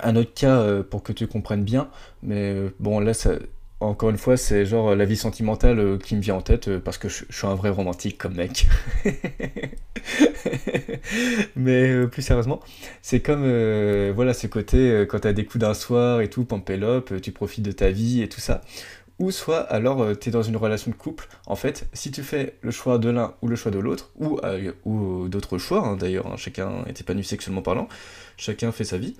un 0.02 0.16
autre 0.16 0.34
cas 0.34 0.58
euh, 0.58 0.82
pour 0.82 1.02
que 1.02 1.12
tu 1.12 1.26
comprennes 1.26 1.64
bien, 1.64 1.88
mais 2.22 2.52
euh, 2.52 2.70
bon 2.80 3.00
là 3.00 3.14
ça, 3.14 3.32
encore 3.80 4.10
une 4.10 4.18
fois, 4.18 4.36
c'est 4.36 4.64
genre 4.64 4.94
la 4.94 5.04
vie 5.04 5.16
sentimentale 5.16 5.78
euh, 5.78 5.98
qui 5.98 6.16
me 6.16 6.20
vient 6.20 6.36
en 6.36 6.42
tête 6.42 6.78
parce 6.78 6.96
que 6.98 7.08
je, 7.08 7.24
suis 7.28 7.46
un 7.46 7.54
vrai 7.54 7.70
romantique 7.70 8.18
comme 8.18 8.34
mec. 8.34 8.66
Mais 11.56 12.06
plus 12.06 12.22
sérieusement, 12.22 12.60
c'est 13.02 13.20
comme 13.20 13.42
voilà 14.12 14.34
ce 14.34 14.46
côté 14.46 15.04
quand 15.08 15.20
t'as 15.20 15.32
des 15.32 15.44
coups 15.44 15.60
d'un 15.60 15.74
soir 15.74 16.20
et 16.20 16.28
tout, 16.28 16.44
pampelope, 16.44 17.20
tu 17.20 17.32
profites 17.32 17.64
de 17.64 17.72
ta 17.72 17.90
vie 17.90 18.22
et 18.22 18.28
tout 18.28 18.40
ça. 18.40 18.62
Ou 19.18 19.30
soit 19.30 19.60
alors 19.60 20.06
tu 20.18 20.28
es 20.28 20.32
dans 20.32 20.42
une 20.42 20.56
relation 20.56 20.90
de 20.90 20.96
couple. 20.96 21.28
En 21.46 21.56
fait, 21.56 21.88
si 21.94 22.10
tu 22.10 22.22
fais 22.22 22.58
le 22.60 22.70
choix 22.70 22.98
de 22.98 23.08
l'un 23.08 23.34
ou 23.40 23.48
le 23.48 23.56
choix 23.56 23.70
de 23.70 23.78
l'autre, 23.78 24.10
ou, 24.16 24.38
ou 24.84 25.28
d'autres 25.28 25.56
choix 25.56 25.86
hein, 25.86 25.96
d'ailleurs, 25.96 26.26
hein, 26.26 26.36
chacun 26.36 26.84
est 26.86 27.00
épanoui 27.00 27.24
sexuellement 27.24 27.62
parlant, 27.62 27.88
chacun 28.36 28.72
fait 28.72 28.84
sa 28.84 28.98
vie. 28.98 29.16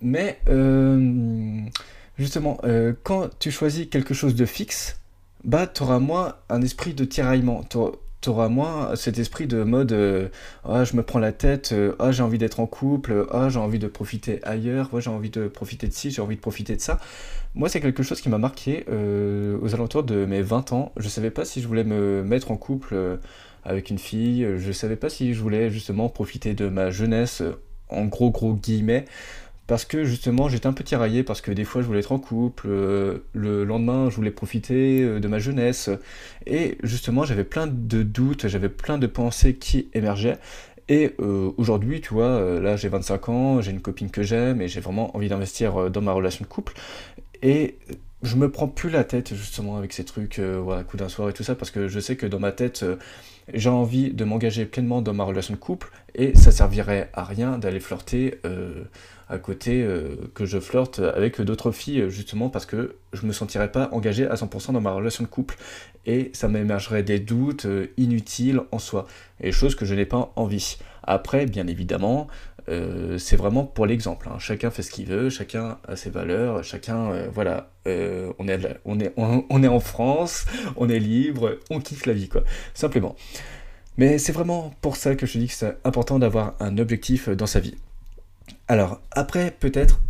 Mais 0.00 0.40
euh, 0.48 1.60
justement, 2.18 2.58
euh, 2.64 2.92
quand 3.02 3.28
tu 3.38 3.50
choisis 3.50 3.86
quelque 3.90 4.14
chose 4.14 4.34
de 4.34 4.46
fixe, 4.46 4.98
bah, 5.44 5.66
tu 5.66 5.82
auras 5.82 5.98
moins 5.98 6.36
un 6.48 6.62
esprit 6.62 6.94
de 6.94 7.04
tiraillement. 7.04 7.62
Tu 8.20 8.30
auras 8.30 8.48
moins 8.48 8.96
cet 8.96 9.18
esprit 9.18 9.46
de 9.46 9.62
mode 9.62 9.92
euh, 9.92 10.28
ah, 10.64 10.84
je 10.84 10.96
me 10.96 11.02
prends 11.02 11.18
la 11.18 11.32
tête, 11.32 11.74
ah, 11.98 12.10
j'ai 12.12 12.22
envie 12.22 12.38
d'être 12.38 12.60
en 12.60 12.66
couple, 12.66 13.26
ah, 13.30 13.48
j'ai 13.48 13.58
envie 13.58 13.78
de 13.78 13.86
profiter 13.86 14.40
ailleurs, 14.42 14.90
j'ai 14.98 15.10
envie 15.10 15.30
de 15.30 15.48
profiter 15.48 15.86
de 15.86 15.92
ci, 15.92 16.10
j'ai 16.10 16.22
envie 16.22 16.36
de 16.36 16.40
profiter 16.40 16.74
de 16.74 16.80
ça. 16.80 16.98
Moi, 17.54 17.68
c'est 17.68 17.80
quelque 17.80 18.02
chose 18.02 18.20
qui 18.20 18.28
m'a 18.28 18.38
marqué 18.38 18.84
aux 18.88 19.74
alentours 19.74 20.02
de 20.02 20.26
mes 20.26 20.42
20 20.42 20.72
ans. 20.72 20.92
Je 20.96 21.08
savais 21.08 21.30
pas 21.30 21.44
si 21.44 21.62
je 21.62 21.68
voulais 21.68 21.84
me 21.84 22.22
mettre 22.22 22.50
en 22.50 22.56
couple 22.56 23.18
avec 23.64 23.90
une 23.90 23.98
fille, 23.98 24.46
je 24.58 24.72
savais 24.72 24.96
pas 24.96 25.08
si 25.08 25.32
je 25.32 25.40
voulais 25.40 25.70
justement 25.70 26.08
profiter 26.08 26.54
de 26.54 26.68
ma 26.68 26.90
jeunesse 26.90 27.42
en 27.88 28.04
gros 28.06 28.30
gros 28.30 28.54
guillemets 28.54 29.04
parce 29.66 29.84
que 29.84 30.04
justement 30.04 30.48
j'étais 30.48 30.66
un 30.66 30.72
peu 30.72 30.84
tiraillé 30.84 31.22
parce 31.22 31.40
que 31.40 31.50
des 31.50 31.64
fois 31.64 31.82
je 31.82 31.86
voulais 31.86 32.00
être 32.00 32.12
en 32.12 32.18
couple, 32.18 32.68
euh, 32.68 33.18
le 33.32 33.64
lendemain 33.64 34.10
je 34.10 34.16
voulais 34.16 34.30
profiter 34.30 35.02
euh, 35.02 35.20
de 35.20 35.28
ma 35.28 35.38
jeunesse. 35.38 35.90
Et 36.46 36.78
justement 36.82 37.24
j'avais 37.24 37.44
plein 37.44 37.66
de 37.66 38.02
doutes, 38.02 38.46
j'avais 38.46 38.68
plein 38.68 38.98
de 38.98 39.06
pensées 39.06 39.56
qui 39.56 39.88
émergeaient. 39.92 40.38
Et 40.88 41.14
euh, 41.18 41.50
aujourd'hui 41.56 42.00
tu 42.00 42.14
vois 42.14 42.60
là 42.60 42.76
j'ai 42.76 42.88
25 42.88 43.28
ans, 43.28 43.60
j'ai 43.60 43.72
une 43.72 43.80
copine 43.80 44.10
que 44.10 44.22
j'aime 44.22 44.60
et 44.60 44.68
j'ai 44.68 44.80
vraiment 44.80 45.16
envie 45.16 45.28
d'investir 45.28 45.90
dans 45.90 46.00
ma 46.00 46.12
relation 46.12 46.44
de 46.44 46.48
couple. 46.48 46.74
Et 47.42 47.76
je 48.22 48.36
me 48.36 48.50
prends 48.50 48.68
plus 48.68 48.88
la 48.88 49.04
tête 49.04 49.34
justement 49.34 49.76
avec 49.76 49.92
ces 49.92 50.04
trucs 50.04 50.38
voilà 50.38 50.84
coup 50.84 50.96
d'un 50.96 51.08
soir 51.08 51.28
et 51.28 51.32
tout 51.32 51.42
ça 51.42 51.54
parce 51.54 51.70
que 51.70 51.88
je 51.88 52.00
sais 52.00 52.16
que 52.16 52.26
dans 52.26 52.38
ma 52.38 52.52
tête 52.52 52.84
j'ai 53.52 53.68
envie 53.68 54.10
de 54.12 54.24
m'engager 54.24 54.64
pleinement 54.64 55.02
dans 55.02 55.12
ma 55.12 55.24
relation 55.24 55.54
de 55.54 55.58
couple 55.58 55.90
et 56.14 56.36
ça 56.36 56.50
servirait 56.50 57.10
à 57.12 57.24
rien 57.24 57.58
d'aller 57.58 57.80
flirter 57.80 58.38
à 59.28 59.38
côté 59.38 59.82
euh, 59.82 60.30
que 60.34 60.44
je 60.44 60.58
flirte 60.58 61.00
avec 61.00 61.40
d'autres 61.40 61.72
filles 61.72 62.08
justement 62.08 62.48
parce 62.48 62.66
que 62.66 62.96
je 63.12 63.26
me 63.26 63.32
sentirais 63.32 63.72
pas 63.72 63.88
engagé 63.92 64.26
à 64.26 64.34
100% 64.34 64.72
dans 64.72 64.80
ma 64.80 64.92
relation 64.92 65.24
de 65.24 65.28
couple 65.28 65.56
et 66.06 66.30
ça 66.32 66.48
m'émergerait 66.48 67.02
des 67.02 67.18
doutes 67.18 67.66
euh, 67.66 67.88
inutiles 67.96 68.60
en 68.70 68.78
soi 68.78 69.06
et 69.40 69.50
choses 69.50 69.74
que 69.74 69.84
je 69.84 69.94
n'ai 69.94 70.06
pas 70.06 70.32
envie. 70.36 70.78
Après, 71.02 71.46
bien 71.46 71.66
évidemment, 71.66 72.28
euh, 72.68 73.18
c'est 73.18 73.36
vraiment 73.36 73.64
pour 73.64 73.86
l'exemple. 73.86 74.28
Hein. 74.28 74.38
Chacun 74.38 74.70
fait 74.70 74.82
ce 74.82 74.90
qu'il 74.90 75.06
veut, 75.06 75.28
chacun 75.28 75.78
a 75.88 75.96
ses 75.96 76.10
valeurs, 76.10 76.62
chacun, 76.62 77.12
voilà, 77.32 77.70
on, 77.84 78.48
est, 78.48 78.80
on, 78.84 78.98
est, 78.98 79.12
on, 79.16 79.62
est 79.62 79.68
en 79.68 79.80
France, 79.80 80.46
on 80.76 80.88
est 80.88 80.98
libre, 80.98 81.58
on 81.70 81.78
kiffe 81.78 82.06
la 82.06 82.12
vie, 82.12 82.28
quoi, 82.28 82.42
simplement. 82.74 83.14
Mais 83.98 84.18
c'est 84.18 84.32
vraiment 84.32 84.74
pour 84.80 84.96
ça 84.96 85.14
que 85.14 85.26
je 85.26 85.38
dis 85.38 85.46
que 85.46 85.54
c'est 85.54 85.76
important 85.84 86.18
d'avoir 86.18 86.54
un 86.58 86.76
objectif 86.78 87.28
dans 87.28 87.46
sa 87.46 87.60
vie. 87.60 87.76
Alors, 88.68 89.00
après, 89.12 89.50
peut-être, 89.50 90.00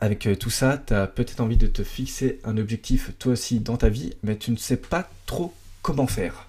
avec 0.00 0.28
tout 0.38 0.50
ça, 0.50 0.82
tu 0.84 0.94
as 0.94 1.06
peut-être 1.06 1.40
envie 1.40 1.56
de 1.56 1.66
te 1.66 1.82
fixer 1.82 2.40
un 2.44 2.56
objectif 2.56 3.12
toi 3.18 3.32
aussi 3.32 3.60
dans 3.60 3.76
ta 3.76 3.88
vie, 3.88 4.14
mais 4.22 4.36
tu 4.36 4.50
ne 4.50 4.56
sais 4.56 4.76
pas 4.76 5.08
trop 5.26 5.54
comment 5.82 6.06
faire. 6.06 6.46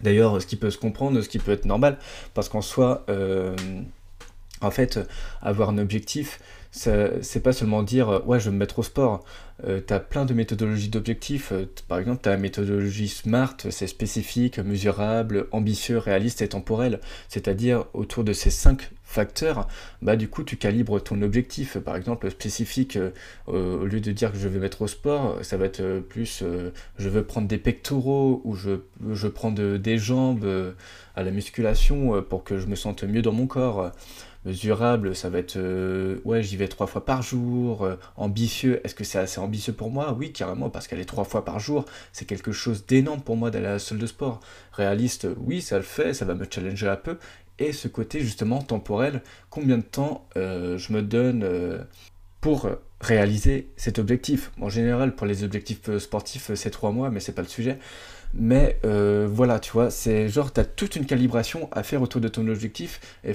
D'ailleurs, 0.00 0.40
ce 0.40 0.46
qui 0.46 0.56
peut 0.56 0.70
se 0.70 0.78
comprendre, 0.78 1.20
ce 1.22 1.28
qui 1.28 1.38
peut 1.38 1.52
être 1.52 1.64
normal, 1.64 1.98
parce 2.34 2.48
qu'en 2.48 2.60
soi, 2.60 3.04
euh, 3.08 3.56
en 4.60 4.70
fait, 4.70 5.00
avoir 5.40 5.70
un 5.70 5.78
objectif, 5.78 6.40
c'est 6.74 7.42
pas 7.42 7.52
seulement 7.52 7.82
dire 7.82 8.26
ouais, 8.26 8.40
je 8.40 8.46
vais 8.46 8.50
me 8.50 8.58
mettre 8.58 8.80
au 8.80 8.82
sport. 8.82 9.24
Euh, 9.62 9.80
tu 9.86 9.94
as 9.94 10.00
plein 10.00 10.24
de 10.24 10.34
méthodologies 10.34 10.88
d'objectifs. 10.88 11.52
Euh, 11.52 11.66
par 11.86 11.98
exemple, 11.98 12.22
tu 12.22 12.28
la 12.28 12.36
méthodologie 12.36 13.08
SMART, 13.08 13.56
c'est 13.70 13.86
spécifique, 13.86 14.58
mesurable, 14.58 15.46
ambitieux, 15.52 15.98
réaliste 15.98 16.42
et 16.42 16.48
temporel. 16.48 17.00
C'est-à-dire, 17.28 17.84
autour 17.94 18.24
de 18.24 18.32
ces 18.32 18.50
cinq 18.50 18.90
facteurs, 19.04 19.68
bah, 20.02 20.16
du 20.16 20.28
coup, 20.28 20.42
tu 20.42 20.56
calibres 20.56 21.00
ton 21.00 21.22
objectif. 21.22 21.78
Par 21.78 21.94
exemple, 21.94 22.28
spécifique, 22.30 22.96
euh, 22.96 23.12
au 23.46 23.84
lieu 23.84 24.00
de 24.00 24.10
dire 24.10 24.32
que 24.32 24.38
je 24.38 24.48
vais 24.48 24.58
mettre 24.58 24.82
au 24.82 24.88
sport, 24.88 25.38
ça 25.42 25.56
va 25.56 25.66
être 25.66 26.00
plus 26.00 26.42
je 26.98 27.08
veux 27.08 27.22
prendre 27.22 27.46
des 27.46 27.58
pectoraux 27.58 28.40
ou 28.44 28.56
je, 28.56 28.80
je 29.12 29.28
prends 29.28 29.52
des 29.52 29.98
jambes 29.98 30.74
à 31.14 31.22
la 31.22 31.30
musculation 31.30 32.22
pour 32.22 32.42
que 32.42 32.58
je 32.58 32.66
me 32.66 32.74
sente 32.74 33.04
mieux 33.04 33.22
dans 33.22 33.32
mon 33.32 33.46
corps 33.46 33.92
mesurable, 34.44 35.16
ça 35.16 35.30
va 35.30 35.38
être 35.38 35.56
euh, 35.56 36.18
ouais, 36.24 36.42
j'y 36.42 36.56
vais 36.56 36.68
trois 36.68 36.86
fois 36.86 37.04
par 37.04 37.22
jour, 37.22 37.84
euh, 37.84 37.96
ambitieux, 38.16 38.80
est-ce 38.84 38.94
que 38.94 39.04
c'est 39.04 39.18
assez 39.18 39.40
ambitieux 39.40 39.72
pour 39.72 39.90
moi? 39.90 40.14
Oui, 40.18 40.32
carrément, 40.32 40.70
parce 40.70 40.86
qu'aller 40.86 41.04
trois 41.04 41.24
fois 41.24 41.44
par 41.44 41.60
jour, 41.60 41.84
c'est 42.12 42.26
quelque 42.26 42.52
chose 42.52 42.86
d'énorme 42.86 43.20
pour 43.20 43.36
moi 43.36 43.50
d'aller 43.50 43.66
à 43.66 43.72
la 43.72 43.78
salle 43.78 43.98
de 43.98 44.06
sport. 44.06 44.40
Réaliste, 44.72 45.26
oui, 45.38 45.62
ça 45.62 45.76
le 45.76 45.82
fait, 45.82 46.14
ça 46.14 46.24
va 46.24 46.34
me 46.34 46.46
challenger 46.48 46.88
un 46.88 46.96
peu. 46.96 47.18
Et 47.58 47.72
ce 47.72 47.88
côté 47.88 48.20
justement 48.20 48.62
temporel, 48.62 49.22
combien 49.48 49.78
de 49.78 49.82
temps 49.82 50.26
euh, 50.36 50.76
je 50.76 50.92
me 50.92 51.02
donne 51.02 51.48
pour 52.40 52.68
réaliser 53.00 53.68
cet 53.76 53.98
objectif? 53.98 54.50
En 54.60 54.68
général, 54.68 55.14
pour 55.14 55.26
les 55.26 55.44
objectifs 55.44 55.96
sportifs, 55.98 56.50
c'est 56.54 56.70
trois 56.70 56.90
mois, 56.90 57.10
mais 57.10 57.20
c'est 57.20 57.32
pas 57.32 57.42
le 57.42 57.48
sujet. 57.48 57.78
Mais 58.32 58.80
euh, 58.84 59.28
voilà, 59.30 59.60
tu 59.60 59.70
vois, 59.72 59.90
c'est 59.90 60.28
genre, 60.28 60.52
tu 60.52 60.60
as 60.60 60.64
toute 60.64 60.96
une 60.96 61.06
calibration 61.06 61.68
à 61.72 61.82
faire 61.82 62.02
autour 62.02 62.20
de 62.20 62.28
ton 62.28 62.46
objectif 62.48 63.00
et, 63.22 63.32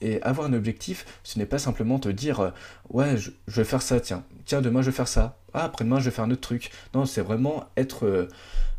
et 0.00 0.22
avoir 0.22 0.46
un 0.46 0.52
objectif, 0.52 1.04
ce 1.24 1.38
n'est 1.38 1.46
pas 1.46 1.58
simplement 1.58 1.98
te 1.98 2.08
dire, 2.08 2.40
euh, 2.40 2.50
ouais, 2.90 3.16
je, 3.16 3.30
vais 3.48 3.64
faire 3.64 3.82
ça, 3.82 4.00
tiens, 4.00 4.24
tiens, 4.46 4.62
demain 4.62 4.80
je 4.80 4.86
vais 4.86 4.96
faire 4.96 5.08
ça, 5.08 5.38
ah, 5.52 5.64
après-demain 5.64 5.98
je 5.98 6.06
vais 6.06 6.10
faire 6.10 6.24
un 6.24 6.30
autre 6.30 6.40
truc. 6.40 6.70
Non, 6.94 7.04
c'est 7.04 7.20
vraiment 7.20 7.64
être 7.76 8.06
euh, 8.06 8.28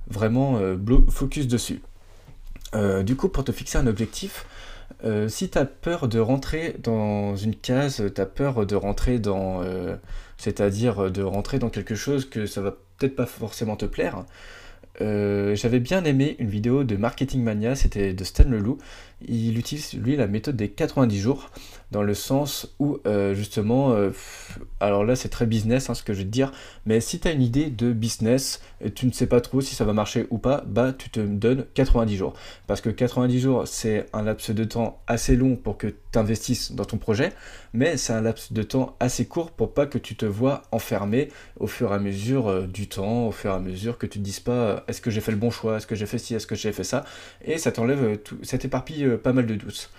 vraiment 0.08 0.60
focus 1.10 1.48
dessus. 1.48 1.82
du 3.04 3.16
coup, 3.16 3.30
pour 3.30 3.44
te 3.44 3.52
fixer 3.52 3.78
un 3.78 3.88
objectif, 3.88 4.46
si 5.28 5.50
tu 5.50 5.58
as 5.58 5.66
peur 5.66 6.08
de 6.08 6.20
rentrer 6.20 6.76
dans 6.84 7.36
une 7.36 7.56
case, 7.56 8.04
tu 8.14 8.22
as 8.22 8.26
peur 8.26 8.66
de 8.66 8.76
rentrer 8.76 9.18
dans. 9.20 9.64
C'est-à-dire 10.38 11.10
de 11.12 11.24
rentrer 11.24 11.58
dans 11.58 11.70
quelque 11.70 11.96
chose 11.96 12.30
que 12.30 12.46
ça 12.46 12.62
va 12.62 12.72
peut-être 12.98 13.16
pas 13.16 13.26
forcément 13.26 13.76
te 13.76 13.86
plaire, 13.86 14.26
euh, 15.02 15.56
j'avais 15.56 15.80
bien 15.80 16.04
aimé 16.06 16.36
une 16.40 16.50
vidéo 16.50 16.84
de 16.84 16.96
Marketing 16.96 17.44
Mania, 17.44 17.76
c'était 17.76 18.14
de 18.14 18.24
Stan 18.24 18.48
Leloup. 18.48 18.78
il 19.28 19.58
utilise 19.58 19.94
lui 19.94 20.16
la 20.16 20.28
méthode 20.28 20.56
des 20.56 20.70
90 20.70 21.20
jours 21.20 21.52
dans 21.96 22.04
le 22.04 22.14
sens 22.14 22.76
où 22.78 22.98
euh, 23.08 23.34
justement, 23.34 23.94
euh, 23.94 24.12
alors 24.82 25.06
là 25.06 25.16
c'est 25.16 25.30
très 25.30 25.46
business 25.46 25.90
hein, 25.90 25.94
ce 25.94 26.04
que 26.04 26.12
je 26.12 26.20
vais 26.20 26.26
te 26.26 26.30
dire, 26.30 26.52
mais 26.86 27.00
si 27.00 27.22
tu 27.22 27.28
as 27.30 27.32
une 27.32 27.42
idée 27.42 27.70
de 27.70 27.94
business 27.94 28.60
et 28.82 28.92
tu 28.92 29.06
ne 29.06 29.14
sais 29.14 29.28
pas 29.28 29.40
trop 29.40 29.62
si 29.62 29.76
ça 29.76 29.86
va 29.86 29.94
marcher 29.94 30.28
ou 30.30 30.38
pas, 30.38 30.66
bah 30.68 30.92
tu 30.92 31.10
te 31.10 31.22
donnes 31.22 31.66
90 31.74 32.18
jours. 32.18 32.34
Parce 32.68 32.82
que 32.82 32.90
90 32.90 33.40
jours 33.40 33.64
c'est 33.66 34.08
un 34.12 34.24
laps 34.24 34.54
de 34.54 34.64
temps 34.66 35.00
assez 35.08 35.38
long 35.38 35.56
pour 35.56 35.78
que 35.78 35.88
tu 35.88 36.20
investisses 36.20 36.74
dans 36.74 36.84
ton 36.84 36.98
projet, 36.98 37.32
mais 37.72 37.96
c'est 37.96 38.12
un 38.12 38.20
laps 38.20 38.52
de 38.52 38.64
temps 38.64 38.98
assez 39.00 39.26
court 39.26 39.52
pour 39.52 39.74
pas 39.74 39.86
que 39.86 39.98
tu 39.98 40.18
te 40.18 40.26
vois 40.26 40.64
enfermé 40.74 41.30
au 41.62 41.68
fur 41.68 41.94
et 41.94 41.96
à 41.96 42.00
mesure 42.00 42.50
euh, 42.50 42.68
du 42.68 42.90
temps, 42.90 43.28
au 43.28 43.32
fur 43.32 43.52
et 43.52 43.56
à 43.56 43.60
mesure 43.60 43.98
que 43.98 44.06
tu 44.06 44.20
te 44.20 44.24
dises 44.26 44.42
pas 44.42 44.84
est-ce 44.90 45.00
que 45.00 45.12
j'ai 45.12 45.22
fait 45.22 45.32
le 45.32 45.38
bon 45.38 45.50
choix, 45.50 45.78
est-ce 45.78 45.88
que 45.88 45.96
j'ai 45.96 46.08
fait 46.08 46.18
ci, 46.18 46.36
est-ce 46.36 46.46
que 46.46 46.56
j'ai 46.56 46.74
fait 46.74 46.84
ça, 46.84 47.06
et 47.42 47.58
ça 47.58 47.72
t'enlève 47.72 48.20
ça 48.44 48.58
t'éparpille 48.58 49.08
pas 49.24 49.32
mal 49.32 49.46
de 49.46 49.56
doutes. 49.56 49.90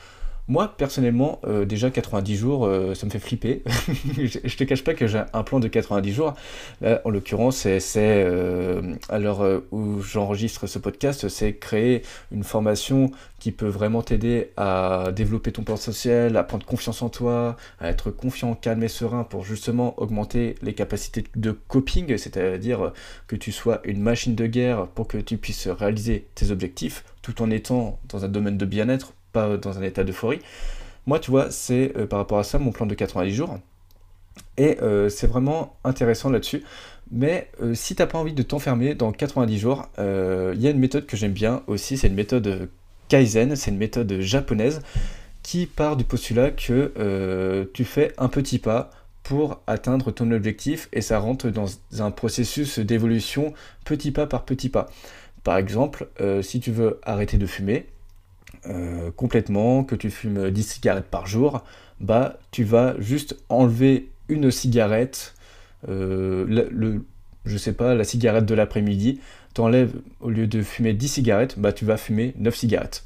Moi, 0.48 0.72
personnellement, 0.76 1.40
euh, 1.44 1.64
déjà 1.64 1.90
90 1.90 2.36
jours, 2.36 2.66
euh, 2.66 2.94
ça 2.94 3.04
me 3.04 3.10
fait 3.10 3.18
flipper. 3.18 3.64
je 4.16 4.56
te 4.56 4.62
cache 4.62 4.84
pas 4.84 4.94
que 4.94 5.08
j'ai 5.08 5.22
un 5.32 5.42
plan 5.42 5.58
de 5.58 5.66
90 5.66 6.12
jours. 6.12 6.34
Là, 6.80 7.00
en 7.04 7.10
l'occurrence, 7.10 7.56
c'est 7.56 8.24
euh, 8.24 8.94
à 9.08 9.18
l'heure 9.18 9.42
où 9.72 10.00
j'enregistre 10.02 10.68
ce 10.68 10.78
podcast, 10.78 11.28
c'est 11.28 11.54
créer 11.54 12.02
une 12.30 12.44
formation 12.44 13.10
qui 13.40 13.50
peut 13.50 13.66
vraiment 13.66 14.02
t'aider 14.02 14.52
à 14.56 15.08
développer 15.14 15.50
ton 15.50 15.64
potentiel, 15.64 16.36
à 16.36 16.44
prendre 16.44 16.64
confiance 16.64 17.02
en 17.02 17.08
toi, 17.08 17.56
à 17.80 17.88
être 17.88 18.12
confiant, 18.12 18.54
calme 18.54 18.84
et 18.84 18.88
serein 18.88 19.24
pour 19.24 19.44
justement 19.44 19.94
augmenter 20.00 20.54
les 20.62 20.74
capacités 20.74 21.24
de 21.34 21.50
coping, 21.50 22.16
c'est-à-dire 22.16 22.92
que 23.26 23.34
tu 23.34 23.50
sois 23.50 23.80
une 23.84 24.00
machine 24.00 24.36
de 24.36 24.46
guerre 24.46 24.86
pour 24.86 25.08
que 25.08 25.18
tu 25.18 25.38
puisses 25.38 25.66
réaliser 25.66 26.28
tes 26.36 26.52
objectifs 26.52 27.04
tout 27.22 27.42
en 27.42 27.50
étant 27.50 27.98
dans 28.08 28.24
un 28.24 28.28
domaine 28.28 28.56
de 28.56 28.64
bien-être 28.64 29.12
dans 29.37 29.78
un 29.78 29.83
état 29.83 30.05
d'euphorie. 30.05 30.40
Moi, 31.07 31.21
tu 31.21 31.31
vois, 31.31 31.50
c'est 31.50 31.93
euh, 31.97 32.07
par 32.07 32.19
rapport 32.19 32.38
à 32.38 32.45
ça 32.45 32.59
mon 32.59 32.73
plan 32.73 32.85
de 32.85 32.95
90 32.95 33.33
jours. 33.33 33.59
Et 34.59 34.78
euh, 34.83 35.09
c'est 35.09 35.28
vraiment 35.28 35.76
intéressant 35.85 36.31
là-dessus. 36.31 36.64
Mais 37.12 37.49
euh, 37.62 37.75
si 37.75 37.95
tu 37.95 38.02
n'as 38.02 38.07
pas 38.07 38.19
envie 38.19 38.33
de 38.33 38.43
t'enfermer 38.43 38.95
dans 38.95 39.12
90 39.12 39.59
jours, 39.59 39.88
il 39.99 40.61
y 40.61 40.66
a 40.66 40.71
une 40.71 40.78
méthode 40.78 41.07
que 41.07 41.16
j'aime 41.16 41.33
bien 41.33 41.62
aussi, 41.69 41.97
c'est 41.97 42.09
une 42.09 42.14
méthode 42.14 42.69
Kaizen, 43.09 43.55
c'est 43.55 43.71
une 43.71 43.78
méthode 43.78 44.21
japonaise 44.21 44.83
qui 45.43 45.66
part 45.66 45.97
du 45.97 46.02
postulat 46.02 46.50
que 46.50 47.71
tu 47.73 47.85
fais 47.85 48.12
un 48.19 48.28
petit 48.28 48.59
pas 48.59 48.90
pour 49.23 49.61
atteindre 49.69 50.11
ton 50.11 50.33
objectif 50.33 50.88
et 50.93 51.00
ça 51.00 51.21
rentre 51.21 51.49
dans 51.50 51.66
un 52.00 52.11
processus 52.11 52.81
d'évolution 52.81 53.55
petit 53.85 54.11
pas 54.11 54.26
par 54.26 54.45
petit 54.45 54.69
pas. 54.69 54.88
Par 55.45 55.57
exemple, 55.57 56.09
si 56.43 56.59
tu 56.59 56.73
veux 56.73 56.99
arrêter 57.05 57.38
de 57.38 57.47
fumer, 57.47 57.87
euh, 58.68 59.10
complètement, 59.14 59.84
que 59.84 59.94
tu 59.94 60.10
fumes 60.10 60.50
10 60.50 60.62
cigarettes 60.62 61.06
par 61.06 61.26
jour, 61.26 61.62
bah 62.00 62.38
tu 62.50 62.64
vas 62.64 62.94
juste 62.98 63.36
enlever 63.48 64.10
une 64.28 64.50
cigarette, 64.50 65.34
euh, 65.88 66.44
le, 66.48 67.04
je 67.44 67.56
sais 67.56 67.72
pas, 67.72 67.94
la 67.94 68.04
cigarette 68.04 68.44
de 68.44 68.54
l'après-midi, 68.54 69.20
t'enlèves, 69.54 69.92
au 70.20 70.30
lieu 70.30 70.46
de 70.46 70.62
fumer 70.62 70.94
10 70.94 71.08
cigarettes, 71.08 71.58
bah 71.58 71.72
tu 71.72 71.84
vas 71.84 71.96
fumer 71.96 72.34
9 72.38 72.54
cigarettes. 72.54 73.04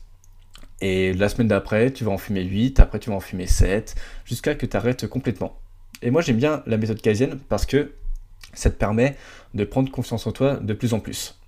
Et 0.81 1.13
la 1.13 1.29
semaine 1.29 1.49
d'après, 1.49 1.93
tu 1.93 2.05
vas 2.05 2.13
en 2.13 2.19
fumer 2.19 2.43
8, 2.43 2.81
après 2.81 2.99
tu 2.99 3.11
vas 3.11 3.17
en 3.17 3.21
fumer 3.21 3.47
7, 3.47 3.95
jusqu'à 4.25 4.55
que 4.55 4.65
tu 4.65 4.77
arrêtes 4.77 5.07
complètement. 5.07 5.59
Et 6.03 6.11
moi 6.11 6.23
j'aime 6.23 6.39
bien 6.39 6.63
la 6.67 6.79
méthode 6.79 7.03
Kaizen 7.03 7.39
parce 7.49 7.67
que 7.67 7.93
ça 8.55 8.71
te 8.71 8.77
permet 8.77 9.17
de 9.55 9.65
prendre 9.65 9.91
confiance 9.91 10.27
en 10.27 10.33
toi 10.33 10.57
de 10.57 10.73
plus 10.73 10.95
en 10.95 11.01
plus. 11.01 11.40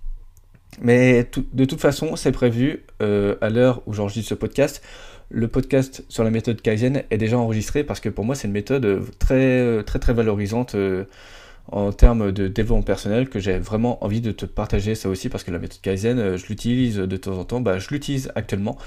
Mais 0.80 1.28
de 1.52 1.64
toute 1.64 1.80
façon, 1.80 2.16
c'est 2.16 2.32
prévu 2.32 2.84
euh, 3.02 3.36
à 3.40 3.50
l'heure 3.50 3.82
où 3.86 3.92
j'enregistre 3.92 4.30
ce 4.30 4.34
podcast. 4.34 4.82
Le 5.28 5.48
podcast 5.48 6.04
sur 6.08 6.24
la 6.24 6.30
méthode 6.30 6.60
Kaizen 6.60 7.02
est 7.10 7.18
déjà 7.18 7.38
enregistré 7.38 7.84
parce 7.84 8.00
que 8.00 8.08
pour 8.08 8.24
moi, 8.24 8.34
c'est 8.34 8.48
une 8.48 8.52
méthode 8.52 9.02
très, 9.18 9.82
très, 9.84 9.98
très 9.98 10.12
valorisante 10.12 10.74
euh, 10.74 11.04
en 11.70 11.92
termes 11.92 12.32
de 12.32 12.48
développement 12.48 12.82
personnel 12.82 13.28
que 13.28 13.38
j'ai 13.38 13.58
vraiment 13.58 14.02
envie 14.04 14.20
de 14.20 14.32
te 14.32 14.46
partager 14.46 14.94
ça 14.94 15.08
aussi 15.08 15.28
parce 15.28 15.44
que 15.44 15.50
la 15.50 15.58
méthode 15.58 15.80
Kaizen, 15.80 16.18
euh, 16.18 16.36
je 16.36 16.46
l'utilise 16.46 16.96
de 16.96 17.16
temps 17.16 17.38
en 17.38 17.44
temps, 17.44 17.60
bah, 17.60 17.78
je 17.78 17.88
l'utilise 17.90 18.32
actuellement. 18.34 18.78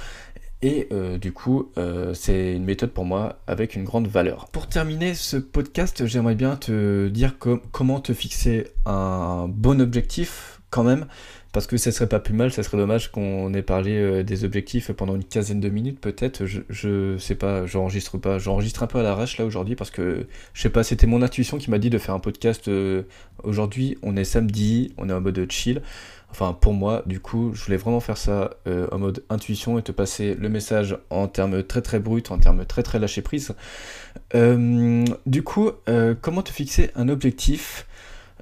Et 0.61 0.89
du 1.21 1.31
coup, 1.31 1.71
c'est 2.13 2.53
une 2.53 2.63
méthode 2.63 2.89
pour 2.89 3.05
moi 3.05 3.37
avec 3.45 3.75
une 3.75 3.83
grande 3.83 4.07
valeur. 4.07 4.47
Pour 4.51 4.65
terminer 4.65 5.13
ce 5.13 5.37
podcast, 5.37 6.07
j'aimerais 6.07 6.33
bien 6.33 6.55
te 6.55 7.07
dire 7.07 7.35
comment 7.71 7.99
te 7.99 8.13
fixer 8.13 8.65
un 8.87 9.47
bon 9.47 9.79
objectif 9.79 10.61
quand 10.71 10.83
même 10.83 11.05
parce 11.55 11.67
que 11.67 11.77
ce 11.77 11.89
serait 11.89 12.09
pas 12.09 12.19
plus 12.19 12.33
mal, 12.33 12.51
ça 12.51 12.63
serait 12.63 12.75
dommage 12.75 13.13
qu'on 13.13 13.53
ait 13.53 13.61
parlé 13.61 13.97
euh, 13.97 14.23
des 14.23 14.43
objectifs 14.43 14.91
pendant 14.91 15.15
une 15.15 15.23
quinzaine 15.23 15.61
de 15.61 15.69
minutes 15.69 16.01
peut-être, 16.01 16.45
je, 16.45 16.59
je 16.67 17.17
sais 17.17 17.35
pas, 17.35 17.65
j'enregistre 17.65 18.17
pas, 18.17 18.39
j'enregistre 18.39 18.83
un 18.83 18.87
peu 18.87 18.99
à 18.99 19.03
l'arrache 19.03 19.37
là 19.37 19.45
aujourd'hui 19.45 19.75
parce 19.75 19.89
que 19.89 20.27
je 20.53 20.61
sais 20.61 20.69
pas, 20.69 20.83
c'était 20.83 21.07
mon 21.07 21.21
intuition 21.21 21.57
qui 21.57 21.71
m'a 21.71 21.79
dit 21.79 21.89
de 21.89 21.97
faire 21.97 22.13
un 22.13 22.19
podcast 22.19 22.67
euh, 22.67 23.03
aujourd'hui, 23.43 23.97
on 24.03 24.17
est 24.17 24.25
samedi, 24.25 24.93
on 24.97 25.07
est 25.07 25.13
en 25.13 25.21
mode 25.21 25.49
chill, 25.49 25.81
enfin 26.29 26.51
pour 26.51 26.73
moi 26.73 27.03
du 27.05 27.21
coup 27.21 27.53
je 27.53 27.63
voulais 27.63 27.77
vraiment 27.77 28.01
faire 28.01 28.17
ça 28.17 28.49
euh, 28.67 28.87
en 28.91 28.99
mode 28.99 29.23
intuition 29.29 29.79
et 29.79 29.81
te 29.81 29.93
passer 29.93 30.35
le 30.35 30.49
message 30.49 30.97
en 31.09 31.29
termes 31.29 31.63
très 31.63 31.81
très 31.81 31.99
bruts, 31.99 32.23
en 32.31 32.37
termes 32.37 32.65
très 32.65 32.83
très 32.83 32.99
lâcher 32.99 33.21
prise. 33.21 33.55
du 34.33 35.43
coup, 35.43 35.71
comment 36.19 36.41
te 36.41 36.51
fixer 36.51 36.91
un 36.95 37.07
objectif 37.07 37.87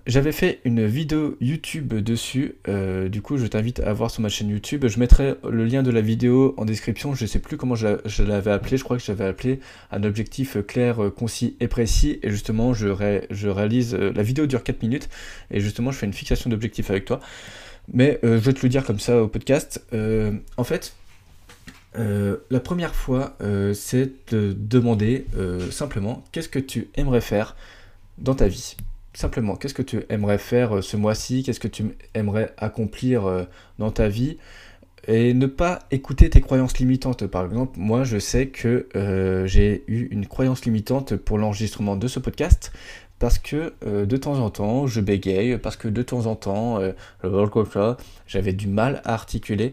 j'avais 0.06 0.34
fait 0.34 0.60
une 0.66 0.86
vidéo 0.86 1.38
YouTube 1.40 1.94
dessus, 1.94 2.56
euh, 2.68 3.08
du 3.08 3.22
coup 3.22 3.38
je 3.38 3.46
t'invite 3.46 3.80
à 3.80 3.94
voir 3.94 4.12
sur 4.12 4.22
ma 4.22 4.28
chaîne 4.28 4.50
YouTube. 4.50 4.86
Je 4.86 5.00
mettrai 5.00 5.36
le 5.50 5.64
lien 5.64 5.82
de 5.82 5.92
la 5.92 6.02
vidéo 6.02 6.54
en 6.58 6.66
description, 6.66 7.16
je 7.16 7.26
sais 7.26 7.40
plus 7.40 7.56
comment 7.56 7.76
je, 7.76 8.24
l'avais 8.24 8.52
appelé, 8.52 8.76
je 8.76 8.84
crois 8.84 8.98
que 8.98 9.04
j'avais 9.04 9.24
appelé 9.24 9.62
un 9.92 10.04
objectif 10.04 10.58
clair, 10.68 10.98
concis 11.16 11.56
et 11.62 11.70
précis. 11.70 12.20
Et 12.22 12.32
justement 12.32 12.74
je, 12.74 12.88
réalise, 12.90 13.96
euh, 13.96 14.12
la 14.14 14.24
vidéo 14.24 14.46
dure 14.46 14.64
4 14.64 14.82
minutes, 14.82 15.08
et 15.52 15.62
justement 15.62 15.92
je 15.92 15.98
fais 15.98 16.06
une 16.06 16.14
fixation 16.14 16.50
d'objectif 16.50 16.90
avec 16.90 17.06
toi. 17.06 17.22
Mais 17.94 18.20
euh, 18.26 18.38
je 18.38 18.44
vais 18.44 18.54
te 18.54 18.62
le 18.62 18.70
dire 18.70 18.84
comme 18.84 19.00
ça 19.00 19.22
au 19.22 19.30
podcast. 19.30 19.86
en 20.58 20.64
fait, 20.66 20.96
la 21.96 22.60
première 22.60 22.94
fois, 22.94 23.38
c'est 23.74 24.12
de 24.34 24.54
demander 24.58 25.26
simplement 25.72 26.26
qu'est-ce 26.34 26.50
que 26.50 26.60
tu 26.60 26.90
aimerais 26.96 27.22
faire 27.22 27.56
dans 28.18 28.36
ta 28.36 28.50
vie? 28.50 28.76
Simplement, 29.14 29.56
qu'est-ce 29.56 29.74
que 29.74 29.82
tu 29.82 30.04
aimerais 30.10 30.38
faire 30.38 30.78
euh, 30.78 30.82
ce 30.82 30.98
mois-ci? 30.98 31.44
Qu'est-ce 31.44 31.60
que 31.60 31.68
tu 31.68 31.96
aimerais 32.14 32.54
accomplir 32.58 33.26
euh, 33.26 33.44
dans 33.80 33.92
ta 33.92 34.08
vie? 34.10 34.38
Et 35.08 35.34
ne 35.34 35.48
pas 35.48 35.80
écouter 35.92 36.30
tes 36.30 36.42
croyances 36.42 36.78
limitantes. 36.78 37.28
Par 37.28 37.46
exemple, 37.46 37.78
moi, 37.78 38.04
je 38.04 38.18
sais 38.18 38.48
que 38.48 38.88
euh, 38.96 39.46
j'ai 39.46 39.84
eu 39.88 40.08
une 40.12 40.26
croyance 40.26 40.64
limitante 40.66 41.16
pour 41.18 41.38
l'enregistrement 41.38 41.98
de 41.98 42.08
ce 42.08 42.20
podcast 42.20 42.72
parce 43.20 43.40
que 43.40 43.74
de 43.86 44.18
temps 44.18 44.40
en 44.40 44.50
temps, 44.50 44.86
je 44.86 45.00
bégaye, 45.00 45.58
parce 45.58 45.78
que 45.78 45.88
de 45.88 46.02
temps 46.02 46.26
en 46.26 46.36
temps, 46.36 46.80
j'avais 48.28 48.52
du 48.52 48.68
mal 48.68 49.02
à 49.06 49.14
articuler. 49.14 49.72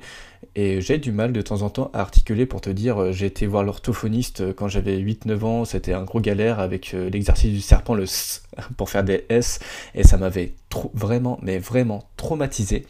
Et 0.57 0.81
j'ai 0.81 0.99
du 0.99 1.13
mal 1.13 1.33
de 1.33 1.43
temps 1.43 1.63
en 1.63 1.71
temps 1.71 1.91
à 1.95 2.01
articuler 2.01 2.45
pour 2.45 2.61
te 2.61 2.71
dire, 2.71 3.01
euh, 3.01 3.13
j'ai 3.13 3.27
été 3.27 3.47
voir 3.47 3.63
l'orthophoniste 3.63 4.41
euh, 4.41 4.53
quand 4.53 4.67
j'avais 4.67 4.99
8-9 4.99 5.45
ans, 5.45 5.65
c'était 5.65 5.93
un 5.93 6.03
gros 6.03 6.21
galère 6.21 6.59
avec 6.59 6.93
euh, 6.93 7.09
l'exercice 7.09 7.53
du 7.53 7.61
serpent, 7.61 7.95
le 7.95 8.03
S, 8.03 8.43
pour 8.77 8.91
faire 8.91 9.05
des 9.05 9.27
S, 9.29 9.61
et 9.95 10.03
ça 10.03 10.17
m'avait 10.17 10.55
vraiment, 10.93 11.39
mais 11.43 11.59
vraiment 11.59 12.09
traumatisé. 12.17 12.85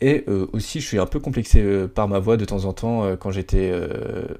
Et 0.00 0.24
euh, 0.26 0.46
aussi, 0.52 0.80
je 0.80 0.86
suis 0.86 0.98
un 0.98 1.06
peu 1.06 1.20
complexé 1.20 1.62
euh, 1.62 1.86
par 1.86 2.08
ma 2.08 2.18
voix 2.18 2.36
de 2.36 2.44
temps 2.44 2.64
en 2.64 2.72
temps 2.72 3.04
euh, 3.04 3.16
quand 3.16 3.30
j'étais 3.30 3.72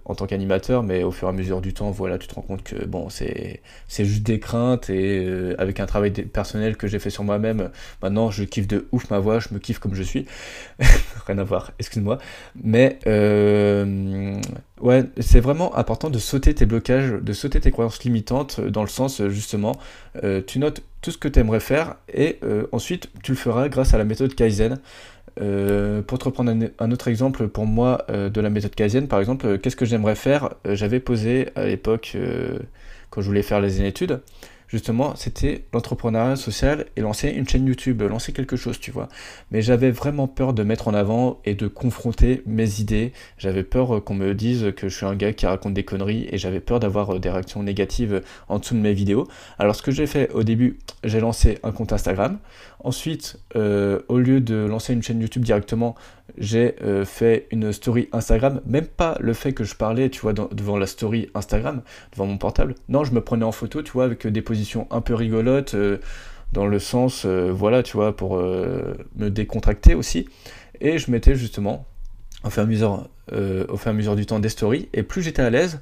en 0.05 0.15
tant 0.15 0.27
qu'animateur, 0.27 0.83
mais 0.83 1.05
au 1.05 1.11
fur 1.11 1.29
et 1.29 1.31
à 1.31 1.33
mesure 1.33 1.61
du 1.61 1.73
temps, 1.73 1.91
voilà, 1.91 2.19
tu 2.19 2.27
te 2.27 2.35
rends 2.35 2.43
compte 2.43 2.65
que 2.65 2.85
bon, 2.85 3.09
c'est 3.09 3.61
juste 3.89 4.25
des 4.25 4.41
craintes 4.41 4.91
et 4.91 5.55
avec 5.59 5.81
un 5.81 5.87
travail 5.87 6.11
personnel 6.11 6.77
que 6.77 6.87
j'ai 6.87 6.99
fait 6.99 7.11
sur 7.11 7.25
moi-même, 7.25 7.71
maintenant 8.03 8.31
je 8.31 8.45
kiffe 8.45 8.67
de 8.67 8.87
ouf 8.93 9.11
ma 9.11 9.19
voix, 9.19 9.39
je 9.39 9.49
me 9.53 9.59
kiffe 9.59 9.79
comme 9.79 9.95
je 9.95 10.03
suis. 10.03 10.27
Rien 11.27 11.39
à 11.39 11.45
voir, 11.45 11.73
excuse-moi. 11.79 12.19
Mais 12.63 12.99
ouais, 14.81 15.05
c'est 15.21 15.41
vraiment 15.41 15.77
important 15.77 16.11
de 16.11 16.19
sauter 16.19 16.55
tes 16.55 16.67
blocages, 16.67 17.13
de 17.13 17.33
sauter 17.33 17.61
tes 17.61 17.71
croyances 17.71 18.03
limitantes 18.03 18.61
dans 18.61 18.83
le 18.83 18.89
sens 18.89 19.23
justement, 19.29 19.77
tu 20.47 20.59
notes 20.59 20.83
tout 21.01 21.11
ce 21.11 21.19
que 21.19 21.29
tu 21.29 21.39
aimerais 21.41 21.61
faire 21.61 21.97
et 22.13 22.41
ensuite 22.73 23.11
tu 23.23 23.33
le 23.33 23.39
feras 23.39 23.69
grâce 23.69 23.95
à 23.95 23.99
la 23.99 24.05
méthode 24.05 24.35
Kaizen. 24.35 24.79
Euh, 25.41 26.01
pour 26.03 26.19
te 26.19 26.25
reprendre 26.25 26.53
un, 26.79 26.91
autre 26.93 27.09
exemple 27.09 27.49
pour 27.49 27.67
moi 27.67 28.05
euh, 28.09 28.31
de 28.31 28.41
la 28.41 28.51
méthode 28.51 28.75
Kaizen, 28.75 29.09
par 29.09 29.19
exemple, 29.19 29.47
euh, 29.47 29.59
qu'est-ce 29.59 29.77
que 29.77 29.85
j'aimerais 29.85 30.15
faire? 30.15 30.55
J'avais 30.65 31.01
posé 31.01 31.49
à 31.57 31.67
l'époque, 31.67 32.17
quand 33.11 33.21
je 33.21 33.27
voulais 33.27 33.43
faire 33.43 33.61
les 33.61 33.83
études, 33.83 34.21
justement, 34.69 35.15
c'était 35.17 35.65
l'entrepreneuriat 35.73 36.37
social 36.37 36.87
et 36.97 37.01
lancer 37.01 37.29
une 37.29 37.49
chaîne 37.49 37.67
YouTube, 37.67 38.03
lancer 38.03 38.33
quelque 38.33 38.57
chose, 38.57 38.81
tu 38.81 38.91
vois. 38.91 39.09
Mais 39.51 39.63
j'avais 39.63 39.91
vraiment 39.91 40.29
peur 40.29 40.53
de 40.53 40.63
mettre 40.63 40.89
en 40.89 40.95
avant 40.95 41.41
et 41.45 41.55
de 41.55 41.67
confronter 41.67 42.43
mes 42.47 42.81
idées. 42.81 43.13
J'avais 43.39 43.63
peur 43.63 44.03
qu'on 44.05 44.15
me 44.15 44.35
dise 44.35 44.73
que 44.77 44.89
je 44.89 44.97
suis 44.97 45.07
un 45.07 45.15
gars 45.15 45.33
qui 45.33 45.47
raconte 45.47 45.75
des 45.75 45.85
conneries 45.85 46.29
et 46.31 46.39
j'avais 46.39 46.61
peur 46.61 46.81
d'avoir 46.81 47.19
des 47.21 47.31
réactions 47.31 47.63
négatives 47.63 48.23
en 48.49 48.59
dessous 48.59 48.75
de 48.75 48.81
mes 48.81 48.93
vidéos. 48.93 49.27
Alors 49.59 49.77
ce 49.77 49.83
que 49.83 49.91
j'ai 49.91 50.07
fait 50.07 50.31
au 50.33 50.43
début, 50.43 50.79
j'ai 51.03 51.21
lancé 51.21 51.59
un 51.63 51.73
compte 51.73 51.93
Instagram. 51.93 52.39
Ensuite, 52.83 53.39
euh, 53.57 54.01
au 54.09 54.19
lieu 54.19 54.41
de 54.41 54.57
lancer 54.57 54.93
une 54.93 55.03
chaîne 55.03 55.21
YouTube 55.21 55.43
directement, 55.43 55.95
j'ai 56.39 56.77
euh, 56.83 57.05
fait 57.05 57.47
une 57.51 57.73
story 57.73 58.09
Instagram, 58.13 58.61
même 58.67 58.87
pas 58.87 59.17
le 59.21 59.33
fait 59.35 59.53
que 59.53 59.65
je 59.65 59.75
parlais, 59.75 60.09
tu 60.09 60.21
vois, 60.21 60.33
devant 60.33 60.77
la 60.77 60.87
story 60.87 61.29
Instagram, 61.35 61.83
devant 62.13 62.27
mon 62.27 62.39
portable. 62.39 62.75
Non, 62.89 63.05
je 63.05 63.13
me 63.13 63.21
prenais 63.21 63.45
en 63.45 63.53
photo, 63.53 63.83
tu 63.83 63.93
vois, 63.93 64.05
avec 64.05 64.27
des 64.27 64.43
positions 64.43 64.87
un 64.91 65.01
peu 65.01 65.15
rigolotes, 65.15 65.75
euh, 65.75 65.99
dans 66.53 66.67
le 66.67 66.79
sens, 66.79 67.25
euh, 67.25 67.53
voilà, 67.53 67.83
tu 67.83 67.97
vois, 67.97 68.17
pour 68.17 68.37
me 68.39 69.29
décontracter 69.29 69.95
aussi. 69.95 70.29
Et 70.81 70.99
je 70.99 71.11
mettais 71.11 71.35
justement, 71.35 71.87
au 72.45 72.51
fur 72.51 72.63
et 72.63 72.65
à 72.65 72.69
mesure, 72.69 73.09
au 73.33 73.77
fur 73.77 73.89
et 73.89 73.91
à 73.91 73.93
mesure 73.93 74.17
du 74.17 74.27
temps, 74.27 74.39
des 74.39 74.49
stories. 74.49 74.89
Et 74.93 75.03
plus 75.03 75.23
j'étais 75.23 75.43
à 75.43 75.51
l'aise, 75.51 75.81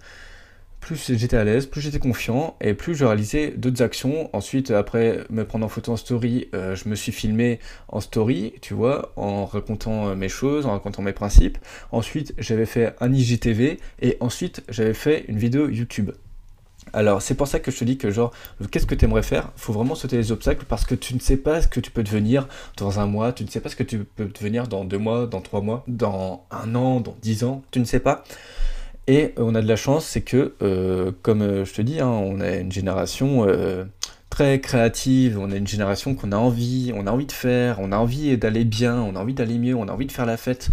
plus 0.82 1.12
j'étais 1.16 1.36
à 1.36 1.44
l'aise, 1.44 1.66
plus 1.66 1.80
j'étais 1.80 2.00
confiant 2.00 2.56
et 2.60 2.74
plus 2.74 2.94
je 2.94 3.04
réalisais 3.04 3.54
d'autres 3.56 3.82
actions. 3.82 4.28
Ensuite, 4.34 4.72
après 4.72 5.20
me 5.30 5.44
prendre 5.44 5.64
en 5.64 5.68
photo 5.68 5.92
en 5.92 5.96
story, 5.96 6.48
euh, 6.54 6.74
je 6.74 6.88
me 6.88 6.96
suis 6.96 7.12
filmé 7.12 7.60
en 7.88 8.00
story, 8.00 8.54
tu 8.60 8.74
vois, 8.74 9.12
en 9.16 9.46
racontant 9.46 10.08
euh, 10.08 10.14
mes 10.16 10.28
choses, 10.28 10.66
en 10.66 10.72
racontant 10.72 11.00
mes 11.00 11.12
principes. 11.12 11.56
Ensuite, 11.92 12.34
j'avais 12.36 12.66
fait 12.66 12.94
un 13.00 13.12
IGTV 13.12 13.78
et 14.02 14.16
ensuite, 14.18 14.64
j'avais 14.68 14.92
fait 14.92 15.24
une 15.28 15.38
vidéo 15.38 15.68
YouTube. 15.68 16.10
Alors, 16.92 17.22
c'est 17.22 17.36
pour 17.36 17.46
ça 17.46 17.60
que 17.60 17.70
je 17.70 17.78
te 17.78 17.84
dis 17.84 17.96
que, 17.96 18.10
genre, 18.10 18.32
qu'est-ce 18.72 18.86
que 18.86 18.96
tu 18.96 19.04
aimerais 19.04 19.22
faire? 19.22 19.52
Faut 19.54 19.72
vraiment 19.72 19.94
sauter 19.94 20.16
les 20.16 20.32
obstacles 20.32 20.66
parce 20.68 20.84
que 20.84 20.96
tu 20.96 21.14
ne 21.14 21.20
sais 21.20 21.36
pas 21.36 21.62
ce 21.62 21.68
que 21.68 21.78
tu 21.78 21.92
peux 21.92 22.02
devenir 22.02 22.48
dans 22.76 22.98
un 22.98 23.06
mois, 23.06 23.32
tu 23.32 23.44
ne 23.44 23.48
sais 23.48 23.60
pas 23.60 23.68
ce 23.68 23.76
que 23.76 23.84
tu 23.84 23.98
peux 24.00 24.26
devenir 24.26 24.66
dans 24.66 24.84
deux 24.84 24.98
mois, 24.98 25.26
dans 25.26 25.40
trois 25.40 25.60
mois, 25.60 25.84
dans 25.86 26.44
un 26.50 26.74
an, 26.74 27.00
dans 27.00 27.16
dix 27.22 27.44
ans, 27.44 27.62
tu 27.70 27.78
ne 27.78 27.84
sais 27.84 28.00
pas. 28.00 28.24
Et 29.08 29.34
on 29.36 29.54
a 29.54 29.62
de 29.62 29.66
la 29.66 29.76
chance, 29.76 30.06
c'est 30.06 30.20
que, 30.20 30.54
euh, 30.62 31.10
comme 31.22 31.42
euh, 31.42 31.64
je 31.64 31.74
te 31.74 31.82
dis, 31.82 31.98
hein, 31.98 32.08
on 32.08 32.40
a 32.40 32.54
une 32.54 32.70
génération 32.70 33.44
euh, 33.48 33.84
très 34.30 34.60
créative, 34.60 35.38
on 35.40 35.50
a 35.50 35.56
une 35.56 35.66
génération 35.66 36.14
qu'on 36.14 36.30
a 36.30 36.36
envie, 36.36 36.92
on 36.94 37.08
a 37.08 37.10
envie 37.10 37.26
de 37.26 37.32
faire, 37.32 37.80
on 37.80 37.90
a 37.90 37.96
envie 37.96 38.36
d'aller 38.38 38.64
bien, 38.64 39.00
on 39.00 39.16
a 39.16 39.18
envie 39.18 39.34
d'aller 39.34 39.58
mieux, 39.58 39.74
on 39.74 39.88
a 39.88 39.92
envie 39.92 40.06
de 40.06 40.12
faire 40.12 40.26
la 40.26 40.36
fête, 40.36 40.70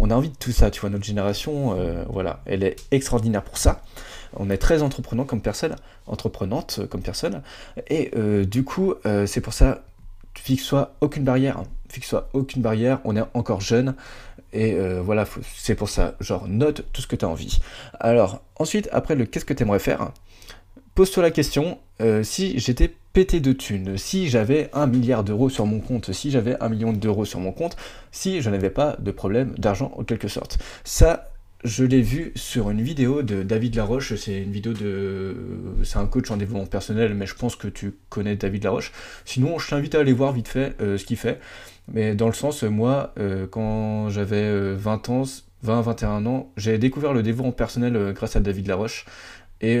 on 0.00 0.10
a 0.10 0.14
envie 0.14 0.30
de 0.30 0.36
tout 0.36 0.52
ça, 0.52 0.70
tu 0.70 0.80
vois, 0.80 0.88
notre 0.88 1.04
génération, 1.04 1.76
voilà, 2.08 2.40
elle 2.46 2.64
est 2.64 2.76
extraordinaire 2.90 3.42
pour 3.42 3.58
ça. 3.58 3.82
On 4.34 4.50
est 4.50 4.58
très 4.58 4.82
entreprenant 4.82 5.24
comme 5.24 5.40
personne, 5.40 5.76
entreprenante 6.06 6.80
comme 6.90 7.02
personne, 7.02 7.42
et 7.88 8.10
du 8.44 8.64
coup, 8.64 8.94
c'est 9.26 9.40
pour 9.40 9.52
ça, 9.52 9.84
fixe-toi 10.34 10.96
aucune 11.00 11.22
barrière, 11.22 11.62
fixe-toi 11.88 12.28
aucune 12.32 12.60
barrière, 12.60 12.98
on 13.04 13.16
est 13.16 13.24
encore 13.34 13.60
jeune, 13.60 13.94
et 14.52 14.74
euh, 14.74 15.00
voilà, 15.02 15.26
c'est 15.54 15.74
pour 15.74 15.88
ça, 15.88 16.16
genre 16.20 16.48
note 16.48 16.84
tout 16.92 17.02
ce 17.02 17.06
que 17.06 17.16
tu 17.16 17.24
as 17.24 17.28
envie. 17.28 17.58
Alors, 18.00 18.42
ensuite, 18.56 18.88
après 18.92 19.14
le 19.14 19.26
qu'est-ce 19.26 19.44
que 19.44 19.54
tu 19.54 19.62
aimerais 19.62 19.78
faire, 19.78 20.10
pose-toi 20.94 21.22
la 21.22 21.30
question, 21.30 21.78
euh, 22.00 22.22
si 22.22 22.58
j'étais 22.58 22.94
pété 23.12 23.40
de 23.40 23.52
thunes, 23.52 23.96
si 23.96 24.28
j'avais 24.28 24.68
un 24.72 24.86
milliard 24.86 25.24
d'euros 25.24 25.48
sur 25.48 25.66
mon 25.66 25.80
compte, 25.80 26.12
si 26.12 26.30
j'avais 26.30 26.56
un 26.62 26.68
million 26.68 26.92
d'euros 26.92 27.24
sur 27.24 27.40
mon 27.40 27.52
compte, 27.52 27.76
si 28.12 28.40
je 28.42 28.50
n'avais 28.50 28.70
pas 28.70 28.96
de 28.98 29.10
problème 29.10 29.54
d'argent 29.58 29.92
en 29.96 30.04
quelque 30.04 30.28
sorte. 30.28 30.58
Ça, 30.84 31.30
je 31.64 31.84
l'ai 31.84 32.02
vu 32.02 32.32
sur 32.34 32.70
une 32.70 32.82
vidéo 32.82 33.22
de 33.22 33.42
David 33.42 33.74
Laroche, 33.74 34.14
c'est 34.14 34.42
une 34.42 34.52
vidéo 34.52 34.72
de... 34.72 35.34
C'est 35.84 35.98
un 35.98 36.06
coach 36.06 36.30
en 36.30 36.36
développement 36.36 36.66
personnel, 36.66 37.14
mais 37.14 37.26
je 37.26 37.34
pense 37.34 37.56
que 37.56 37.68
tu 37.68 37.94
connais 38.08 38.36
David 38.36 38.64
Laroche. 38.64 38.92
Sinon, 39.24 39.58
je 39.58 39.68
t'invite 39.68 39.94
à 39.94 40.00
aller 40.00 40.12
voir 40.12 40.32
vite 40.32 40.48
fait 40.48 40.74
euh, 40.80 40.98
ce 40.98 41.04
qu'il 41.04 41.16
fait. 41.16 41.40
Mais 41.92 42.14
dans 42.14 42.26
le 42.26 42.32
sens, 42.32 42.62
moi, 42.62 43.12
euh, 43.18 43.46
quand 43.46 44.08
j'avais 44.10 44.74
20 44.74 45.08
euh, 45.08 45.12
ans, 45.12 45.22
20-21 45.64 46.26
ans, 46.26 46.52
j'ai 46.56 46.78
découvert 46.78 47.12
le 47.12 47.22
développement 47.22 47.52
personnel 47.52 48.12
grâce 48.14 48.36
à 48.36 48.40
David 48.40 48.66
Laroche. 48.68 49.06
Et 49.62 49.80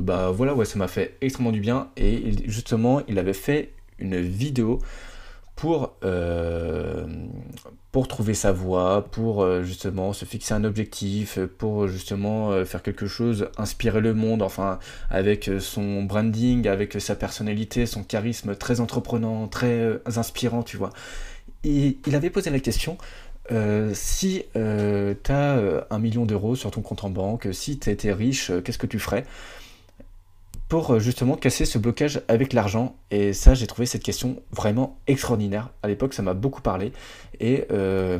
bah 0.00 0.30
voilà, 0.30 0.54
ouais, 0.54 0.64
ça 0.64 0.78
m'a 0.78 0.88
fait 0.88 1.18
extrêmement 1.20 1.52
du 1.52 1.60
bien. 1.60 1.88
Et 1.98 2.32
justement, 2.46 3.02
il 3.06 3.18
avait 3.18 3.34
fait 3.34 3.72
une 3.98 4.18
vidéo 4.18 4.80
pour, 5.56 5.96
euh, 6.04 7.06
pour 7.92 8.08
trouver 8.08 8.34
sa 8.34 8.52
voie, 8.52 9.06
pour 9.10 9.42
euh, 9.42 9.62
justement 9.62 10.12
se 10.12 10.24
fixer 10.24 10.52
un 10.54 10.64
objectif, 10.64 11.38
pour 11.58 11.86
justement 11.86 12.50
euh, 12.50 12.64
faire 12.64 12.82
quelque 12.82 13.06
chose, 13.06 13.48
inspirer 13.56 14.00
le 14.00 14.14
monde, 14.14 14.42
enfin 14.42 14.78
avec 15.10 15.50
son 15.60 16.02
branding, 16.02 16.66
avec 16.66 17.00
sa 17.00 17.14
personnalité, 17.14 17.86
son 17.86 18.02
charisme 18.02 18.56
très 18.56 18.80
entreprenant, 18.80 19.46
très 19.46 20.00
inspirant, 20.16 20.62
tu 20.62 20.76
vois. 20.76 20.90
Et 21.62 21.98
il 22.06 22.14
avait 22.14 22.30
posé 22.30 22.50
la 22.50 22.60
question, 22.60 22.98
si 23.94 24.44
tu 24.54 25.32
as 25.32 25.86
un 25.90 25.98
million 25.98 26.26
d'euros 26.26 26.56
sur 26.56 26.70
ton 26.70 26.82
compte 26.82 27.04
en 27.04 27.10
banque, 27.10 27.48
si 27.52 27.78
tu 27.78 27.90
étais 27.90 28.12
riche, 28.12 28.52
qu'est-ce 28.64 28.78
que 28.78 28.86
tu 28.86 28.98
ferais? 28.98 29.24
Euh, 30.74 30.98
justement 30.98 31.36
casser 31.36 31.64
ce 31.64 31.78
blocage 31.78 32.22
avec 32.28 32.52
l'argent. 32.52 32.96
Et 33.10 33.32
ça, 33.32 33.54
j'ai 33.54 33.66
trouvé 33.66 33.86
cette 33.86 34.02
question 34.02 34.42
vraiment 34.50 34.98
extraordinaire. 35.06 35.70
À 35.82 35.88
l'époque, 35.88 36.14
ça 36.14 36.22
m'a 36.22 36.34
beaucoup 36.34 36.62
parlé. 36.62 36.92
Et 37.40 37.64
euh, 37.70 38.18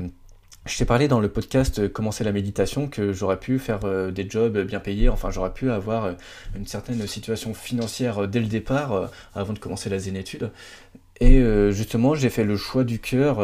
je 0.66 0.78
t'ai 0.78 0.84
parlé 0.84 1.08
dans 1.08 1.20
le 1.20 1.28
podcast 1.28 1.78
euh, 1.80 1.88
Commencer 1.88 2.24
la 2.24 2.32
méditation 2.32 2.88
que 2.88 3.12
j'aurais 3.12 3.38
pu 3.38 3.58
faire 3.58 3.80
des 4.12 4.28
jobs 4.28 4.58
bien 4.58 4.80
payés, 4.80 5.08
enfin 5.08 5.30
j'aurais 5.30 5.52
pu 5.52 5.70
avoir 5.70 6.14
une 6.56 6.66
certaine 6.66 7.06
situation 7.06 7.54
financière 7.54 8.26
dès 8.28 8.40
le 8.40 8.46
départ 8.46 9.10
avant 9.34 9.52
de 9.52 9.58
commencer 9.58 9.90
la 9.90 9.98
zénétude. 9.98 10.50
Et 11.20 11.42
justement 11.70 12.14
j'ai 12.14 12.30
fait 12.30 12.44
le 12.44 12.56
choix 12.56 12.82
du 12.82 12.98
cœur 12.98 13.38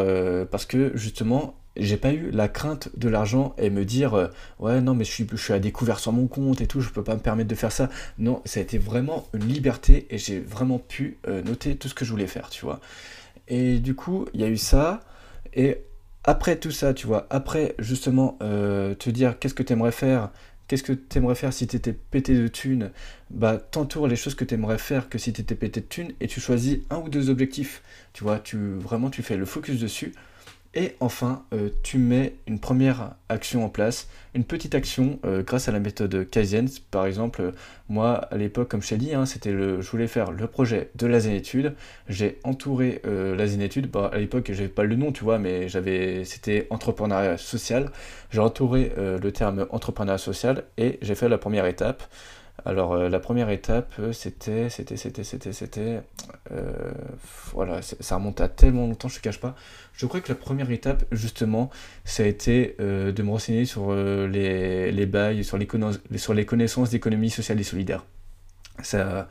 parce 0.50 0.66
que 0.66 0.92
justement 0.96 1.59
j'ai 1.84 1.96
pas 1.96 2.12
eu 2.12 2.30
la 2.30 2.48
crainte 2.48 2.90
de 2.96 3.08
l'argent 3.08 3.54
et 3.58 3.70
me 3.70 3.84
dire 3.84 4.14
euh, 4.14 4.28
ouais 4.58 4.80
non 4.80 4.94
mais 4.94 5.04
je 5.04 5.10
suis, 5.10 5.26
je 5.30 5.36
suis 5.36 5.52
à 5.52 5.58
découvert 5.58 5.98
sur 5.98 6.12
mon 6.12 6.26
compte 6.26 6.60
et 6.60 6.66
tout, 6.66 6.80
je 6.80 6.90
peux 6.90 7.04
pas 7.04 7.14
me 7.14 7.20
permettre 7.20 7.48
de 7.48 7.54
faire 7.54 7.72
ça. 7.72 7.88
Non, 8.18 8.42
ça 8.44 8.60
a 8.60 8.62
été 8.62 8.78
vraiment 8.78 9.26
une 9.34 9.46
liberté 9.46 10.06
et 10.10 10.18
j'ai 10.18 10.40
vraiment 10.40 10.78
pu 10.78 11.18
euh, 11.28 11.42
noter 11.42 11.76
tout 11.76 11.88
ce 11.88 11.94
que 11.94 12.04
je 12.04 12.10
voulais 12.10 12.26
faire, 12.26 12.50
tu 12.50 12.64
vois. 12.64 12.80
Et 13.48 13.78
du 13.78 13.94
coup, 13.94 14.26
il 14.34 14.40
y 14.40 14.44
a 14.44 14.48
eu 14.48 14.56
ça. 14.56 15.00
Et 15.54 15.78
après 16.24 16.56
tout 16.56 16.70
ça, 16.70 16.94
tu 16.94 17.06
vois, 17.06 17.26
après 17.30 17.74
justement 17.78 18.38
euh, 18.42 18.94
te 18.94 19.10
dire 19.10 19.38
qu'est-ce 19.38 19.54
que 19.54 19.62
tu 19.62 19.72
aimerais 19.72 19.92
faire, 19.92 20.30
qu'est-ce 20.68 20.82
que 20.82 20.92
tu 20.92 21.18
aimerais 21.18 21.34
faire 21.34 21.52
si 21.52 21.66
tu 21.66 21.76
étais 21.76 21.92
pété 21.92 22.34
de 22.34 22.46
thunes, 22.46 22.90
bah 23.30 23.56
t'entoures 23.58 24.06
les 24.06 24.16
choses 24.16 24.34
que 24.34 24.44
tu 24.44 24.54
aimerais 24.54 24.78
faire 24.78 25.08
que 25.08 25.18
si 25.18 25.32
tu 25.32 25.40
étais 25.40 25.54
pété 25.54 25.80
de 25.80 25.86
thunes 25.86 26.12
et 26.20 26.28
tu 26.28 26.40
choisis 26.40 26.78
un 26.90 26.98
ou 26.98 27.08
deux 27.08 27.30
objectifs, 27.30 27.82
tu 28.12 28.22
vois, 28.22 28.38
tu 28.38 28.74
vraiment 28.74 29.10
tu 29.10 29.22
fais 29.22 29.36
le 29.36 29.46
focus 29.46 29.80
dessus 29.80 30.12
et 30.72 30.94
enfin, 31.00 31.44
euh, 31.52 31.68
tu 31.82 31.98
mets 31.98 32.34
une 32.46 32.60
première 32.60 33.16
action 33.28 33.64
en 33.64 33.68
place, 33.68 34.06
une 34.34 34.44
petite 34.44 34.76
action 34.76 35.18
euh, 35.24 35.42
grâce 35.42 35.68
à 35.68 35.72
la 35.72 35.80
méthode 35.80 36.30
Kaizen. 36.30 36.68
Par 36.92 37.06
exemple, 37.06 37.52
moi 37.88 38.14
à 38.30 38.36
l'époque, 38.36 38.68
comme 38.68 38.80
je 38.80 38.90
t'ai 38.90 38.96
dit, 38.96 39.12
hein, 39.12 39.26
c'était 39.26 39.50
le, 39.50 39.80
je 39.80 39.90
voulais 39.90 40.06
faire 40.06 40.30
le 40.30 40.46
projet 40.46 40.90
de 40.94 41.08
la 41.08 41.18
zénétude. 41.18 41.74
J'ai 42.08 42.38
entouré 42.44 43.02
euh, 43.04 43.34
la 43.34 43.48
zénétude. 43.48 43.90
À 43.96 44.18
l'époque, 44.18 44.52
j'avais 44.52 44.68
pas 44.68 44.84
le 44.84 44.94
nom, 44.94 45.10
tu 45.10 45.24
vois, 45.24 45.40
mais 45.40 45.68
j'avais, 45.68 46.24
c'était 46.24 46.68
entrepreneuriat 46.70 47.36
social. 47.36 47.90
J'ai 48.30 48.40
entouré 48.40 48.92
le 48.96 49.32
terme 49.32 49.66
entrepreneuriat 49.70 50.18
social 50.18 50.64
et 50.78 51.00
j'ai 51.02 51.16
fait 51.16 51.28
la 51.28 51.38
première 51.38 51.66
étape. 51.66 52.04
Alors 52.64 52.92
euh, 52.92 53.08
la 53.08 53.20
première 53.20 53.50
étape, 53.50 53.92
euh, 53.98 54.12
c'était, 54.12 54.68
c'était, 54.68 54.96
c'était, 54.96 55.24
c'était, 55.24 55.52
c'était, 55.52 56.00
euh, 56.52 56.72
voilà, 57.52 57.80
ça 57.82 58.16
remonte 58.16 58.40
à 58.40 58.48
tellement 58.48 58.86
longtemps, 58.86 59.08
je 59.08 59.16
te 59.16 59.22
cache 59.22 59.40
pas. 59.40 59.54
Je 59.92 60.06
crois 60.06 60.20
que 60.20 60.28
la 60.28 60.34
première 60.34 60.70
étape, 60.70 61.04
justement, 61.10 61.70
ça 62.04 62.22
a 62.22 62.26
été 62.26 62.76
de 62.78 63.22
me 63.22 63.30
renseigner 63.30 63.66
sur 63.66 63.94
les, 63.94 64.92
les 64.92 65.06
bails, 65.06 65.44
sur 65.44 65.58
les, 65.58 65.68
sur 66.16 66.32
les 66.32 66.46
connaissances 66.46 66.88
d'économie 66.88 67.28
sociale 67.28 67.60
et 67.60 67.64
solidaire. 67.64 68.04
Ça, 68.82 69.28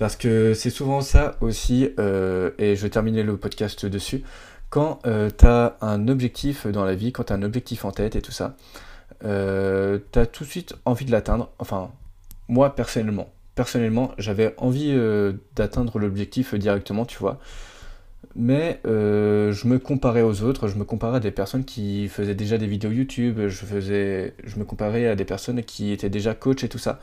parce 0.00 0.16
que 0.16 0.52
c'est 0.52 0.70
souvent 0.70 1.00
ça 1.00 1.36
aussi, 1.40 1.84
et 1.84 1.94
je 1.96 2.82
vais 2.82 2.90
terminer 2.90 3.22
le 3.22 3.36
podcast 3.36 3.86
dessus, 3.86 4.24
quand 4.68 4.98
tu 5.04 5.46
as 5.46 5.76
un 5.80 6.08
objectif 6.08 6.66
dans 6.66 6.84
la 6.84 6.96
vie, 6.96 7.12
quand 7.12 7.24
tu 7.24 7.32
as 7.32 7.36
un 7.36 7.42
objectif 7.44 7.84
en 7.84 7.92
tête 7.92 8.16
et 8.16 8.22
tout 8.22 8.32
ça, 8.32 8.56
tu 9.20 9.26
as 9.26 10.26
tout 10.26 10.42
de 10.42 10.48
suite 10.48 10.74
envie 10.86 11.04
de 11.04 11.12
l'atteindre, 11.12 11.50
enfin 11.60 11.92
moi 12.50 12.74
personnellement. 12.74 13.32
Personnellement, 13.54 14.12
j'avais 14.18 14.54
envie 14.58 14.90
euh, 14.90 15.32
d'atteindre 15.56 15.98
l'objectif 15.98 16.54
directement, 16.54 17.04
tu 17.06 17.18
vois. 17.18 17.38
Mais 18.36 18.80
euh, 18.86 19.52
je 19.52 19.66
me 19.66 19.78
comparais 19.78 20.22
aux 20.22 20.42
autres, 20.42 20.68
je 20.68 20.76
me 20.76 20.84
comparais 20.84 21.16
à 21.16 21.20
des 21.20 21.30
personnes 21.30 21.64
qui 21.64 22.08
faisaient 22.08 22.34
déjà 22.34 22.58
des 22.58 22.66
vidéos 22.66 22.90
YouTube, 22.90 23.48
je, 23.48 23.64
faisais, 23.64 24.34
je 24.44 24.58
me 24.58 24.64
comparais 24.64 25.06
à 25.06 25.16
des 25.16 25.24
personnes 25.24 25.62
qui 25.62 25.92
étaient 25.92 26.10
déjà 26.10 26.34
coach 26.34 26.62
et 26.62 26.68
tout 26.68 26.78
ça. 26.78 27.00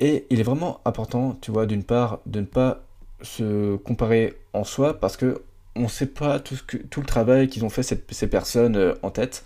Et 0.00 0.26
il 0.30 0.38
est 0.38 0.44
vraiment 0.44 0.80
important, 0.84 1.36
tu 1.40 1.50
vois, 1.50 1.66
d'une 1.66 1.82
part, 1.82 2.20
de 2.26 2.40
ne 2.40 2.46
pas 2.46 2.84
se 3.22 3.76
comparer 3.76 4.34
en 4.52 4.64
soi 4.64 5.00
parce 5.00 5.16
que 5.16 5.42
on 5.74 5.82
ne 5.82 5.88
sait 5.88 6.06
pas 6.06 6.40
tout, 6.40 6.56
ce 6.56 6.62
que, 6.62 6.76
tout 6.76 7.00
le 7.00 7.06
travail 7.06 7.48
qu'ils 7.48 7.64
ont 7.64 7.68
fait 7.68 7.82
ces 7.82 8.26
personnes 8.28 8.76
euh, 8.76 8.94
en 9.02 9.10
tête. 9.10 9.44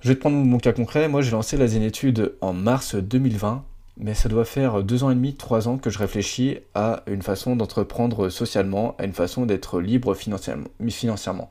Je 0.00 0.08
vais 0.08 0.14
te 0.14 0.20
prendre 0.20 0.36
mon 0.36 0.58
cas 0.58 0.72
concret. 0.72 1.08
Moi, 1.08 1.22
j'ai 1.22 1.30
lancé 1.30 1.56
la 1.56 1.66
Zénétude 1.66 2.34
en 2.40 2.52
mars 2.52 2.94
2020 2.94 3.64
mais 3.96 4.14
ça 4.14 4.28
doit 4.28 4.44
faire 4.44 4.82
deux 4.82 5.04
ans 5.04 5.10
et 5.10 5.14
demi, 5.14 5.34
trois 5.34 5.68
ans 5.68 5.78
que 5.78 5.90
je 5.90 5.98
réfléchis 5.98 6.58
à 6.74 7.02
une 7.06 7.22
façon 7.22 7.56
d'entreprendre 7.56 8.28
socialement, 8.28 8.96
à 8.98 9.04
une 9.04 9.12
façon 9.12 9.46
d'être 9.46 9.80
libre 9.80 10.14
financièrement. 10.14 11.48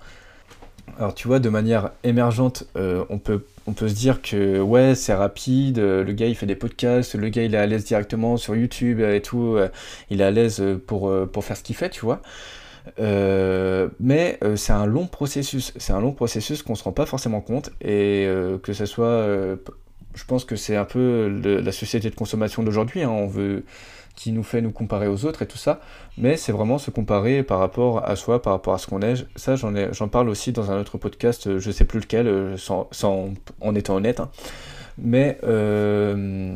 Alors 1.00 1.16
tu 1.16 1.28
vois, 1.28 1.40
de 1.40 1.50
manière 1.50 1.92
émergente, 2.04 2.66
euh, 2.76 3.06
on, 3.10 3.18
peut, 3.18 3.46
on 3.66 3.74
peut 3.74 3.88
se 3.88 3.96
dire 3.96 4.22
que 4.22 4.60
ouais, 4.60 4.94
c'est 4.96 5.14
rapide, 5.14 5.80
euh, 5.80 6.04
le 6.04 6.12
gars 6.12 6.28
il 6.28 6.36
fait 6.36 6.46
des 6.46 6.56
podcasts, 6.56 7.16
le 7.16 7.30
gars 7.30 7.44
il 7.44 7.56
est 7.56 7.58
à 7.58 7.66
l'aise 7.66 7.86
directement 7.86 8.38
sur 8.38 8.56
YouTube 8.56 9.00
et 9.00 9.22
tout, 9.22 9.56
euh, 9.56 9.70
il 10.10 10.22
est 10.22 10.26
à 10.26 10.32
l'aise 10.32 10.62
pour, 10.86 11.12
pour 11.32 11.46
faire 11.46 11.58
ce 11.58 11.64
qu'il 11.64 11.76
fait, 11.76 11.90
tu 11.90 12.02
vois. 12.02 12.22
mais 13.00 14.40
c'est 14.56 14.74
un 14.74 14.86
long 14.86 15.08
processus. 15.08 15.74
C'est 15.78 15.94
un 15.94 16.02
long 16.02 16.12
processus 16.12 16.62
qu'on 16.62 16.76
se 16.76 16.84
rend 16.84 16.92
pas 16.92 17.06
forcément 17.06 17.42
compte 17.42 17.72
et 17.82 18.28
que 18.62 18.74
ce 18.74 18.86
soit, 18.86 19.26
je 20.16 20.26
pense 20.26 20.46
que 20.46 20.56
c'est 20.56 20.76
un 20.76 20.86
peu 20.86 21.28
la 21.44 21.72
société 21.72 22.10
de 22.10 22.16
consommation 22.16 22.64
d'aujourd'hui. 22.64 23.04
Hein. 23.04 23.10
on 23.10 23.28
veut 23.28 23.64
qui 24.16 24.32
nous 24.32 24.44
fait 24.44 24.62
nous 24.62 24.72
comparer 24.72 25.08
aux 25.08 25.26
autres 25.26 25.42
et 25.42 25.48
tout 25.48 25.58
ça, 25.58 25.80
mais 26.18 26.38
c'est 26.38 26.52
vraiment 26.52 26.78
se 26.78 26.92
comparer 26.92 27.44
par 27.44 27.60
rapport 27.60 28.08
à 28.08 28.16
soi, 28.16 28.42
par 28.42 28.54
rapport 28.54 28.74
à 28.74 28.78
ce 28.78 28.88
qu'on 28.88 29.02
est. 29.02 29.26
Ça, 29.36 29.56
j'en, 29.56 30.08
parle 30.08 30.30
aussi 30.30 30.52
dans 30.52 30.72
un 30.72 30.80
autre 30.80 30.98
podcast, 30.98 31.58
je 31.58 31.72
sais 31.72 31.86
plus 31.86 32.00
lequel, 32.00 32.28
euh, 32.28 32.58
sans, 32.58 32.88
en 33.62 33.76
étant 33.76 33.96
honnête. 33.96 34.20
Hein. 34.20 34.30
Mais 35.00 35.40
euh, 35.44 36.56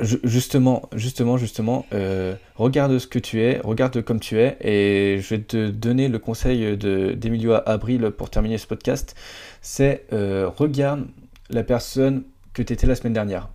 justement, 0.00 0.88
justement, 0.94 1.36
justement, 1.36 1.84
euh, 1.92 2.34
regarde 2.56 2.98
ce 2.98 3.06
que 3.06 3.18
tu 3.18 3.42
es, 3.42 3.60
regarde 3.62 4.00
comme 4.02 4.20
tu 4.20 4.40
es, 4.40 4.56
et 4.62 5.20
je 5.20 5.34
vais 5.34 5.42
te 5.42 5.68
donner 5.68 6.08
le 6.08 6.18
conseil 6.18 6.78
de, 6.78 7.12
d'Emilio 7.12 7.56
Abril 7.66 8.10
pour 8.16 8.30
terminer 8.30 8.56
ce 8.56 8.66
podcast, 8.66 9.14
c'est 9.60 10.06
regarde 10.10 11.06
la 11.50 11.62
personne 11.62 12.24
tu 12.62 12.72
étais 12.72 12.86
la 12.86 12.94
semaine 12.94 13.12
dernière 13.12 13.48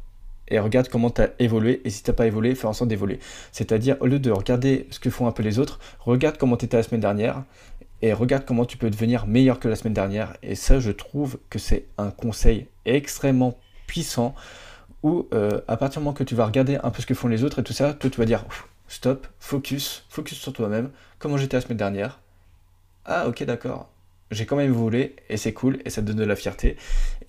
et 0.47 0.59
regarde 0.59 0.87
comment 0.89 1.09
tu 1.09 1.21
as 1.21 1.29
évolué. 1.39 1.81
Et 1.85 1.89
si 1.89 2.03
tu 2.03 2.13
pas 2.13 2.27
évolué, 2.27 2.55
fais 2.55 2.67
en 2.67 2.73
sorte 2.73 2.89
d'évoluer. 2.89 3.19
C'est-à-dire, 3.51 3.97
au 4.01 4.05
lieu 4.05 4.19
de 4.19 4.31
regarder 4.31 4.87
ce 4.91 4.99
que 4.99 5.09
font 5.09 5.27
un 5.27 5.31
peu 5.31 5.43
les 5.43 5.59
autres, 5.59 5.79
regarde 5.99 6.37
comment 6.37 6.57
tu 6.57 6.65
étais 6.65 6.77
la 6.77 6.83
semaine 6.83 7.01
dernière 7.01 7.43
et 8.01 8.13
regarde 8.13 8.43
comment 8.45 8.65
tu 8.65 8.77
peux 8.77 8.89
devenir 8.89 9.25
meilleur 9.27 9.59
que 9.59 9.67
la 9.67 9.75
semaine 9.75 9.93
dernière. 9.93 10.35
Et 10.43 10.55
ça, 10.55 10.79
je 10.79 10.91
trouve 10.91 11.39
que 11.49 11.59
c'est 11.59 11.85
un 11.97 12.11
conseil 12.11 12.67
extrêmement 12.85 13.57
puissant 13.87 14.35
où, 15.03 15.27
euh, 15.33 15.61
à 15.67 15.77
partir 15.77 16.01
du 16.01 16.05
moment 16.05 16.13
que 16.13 16.23
tu 16.23 16.35
vas 16.35 16.45
regarder 16.45 16.77
un 16.83 16.89
peu 16.89 17.01
ce 17.01 17.05
que 17.05 17.13
font 17.13 17.27
les 17.27 17.43
autres 17.43 17.59
et 17.59 17.63
tout 17.63 17.73
ça, 17.73 17.93
toi, 17.93 18.09
tu 18.09 18.19
vas 18.19 18.25
dire 18.25 18.45
stop, 18.87 19.27
focus, 19.39 20.05
focus 20.09 20.37
sur 20.37 20.53
toi-même. 20.53 20.91
Comment 21.19 21.37
j'étais 21.37 21.57
la 21.57 21.61
semaine 21.61 21.77
dernière? 21.77 22.19
Ah, 23.05 23.27
ok, 23.27 23.43
d'accord 23.43 23.92
j'ai 24.31 24.45
quand 24.45 24.55
même 24.55 24.69
évolué 24.69 25.15
et 25.29 25.37
c'est 25.37 25.53
cool 25.53 25.79
et 25.85 25.89
ça 25.89 26.01
te 26.01 26.07
donne 26.07 26.17
de 26.17 26.23
la 26.23 26.35
fierté 26.35 26.77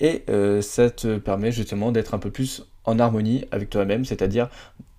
et 0.00 0.24
euh, 0.30 0.62
ça 0.62 0.90
te 0.90 1.18
permet 1.18 1.52
justement 1.52 1.92
d'être 1.92 2.14
un 2.14 2.18
peu 2.18 2.30
plus 2.30 2.66
en 2.84 2.98
harmonie 2.98 3.44
avec 3.50 3.70
toi-même, 3.70 4.04
c'est-à-dire 4.04 4.48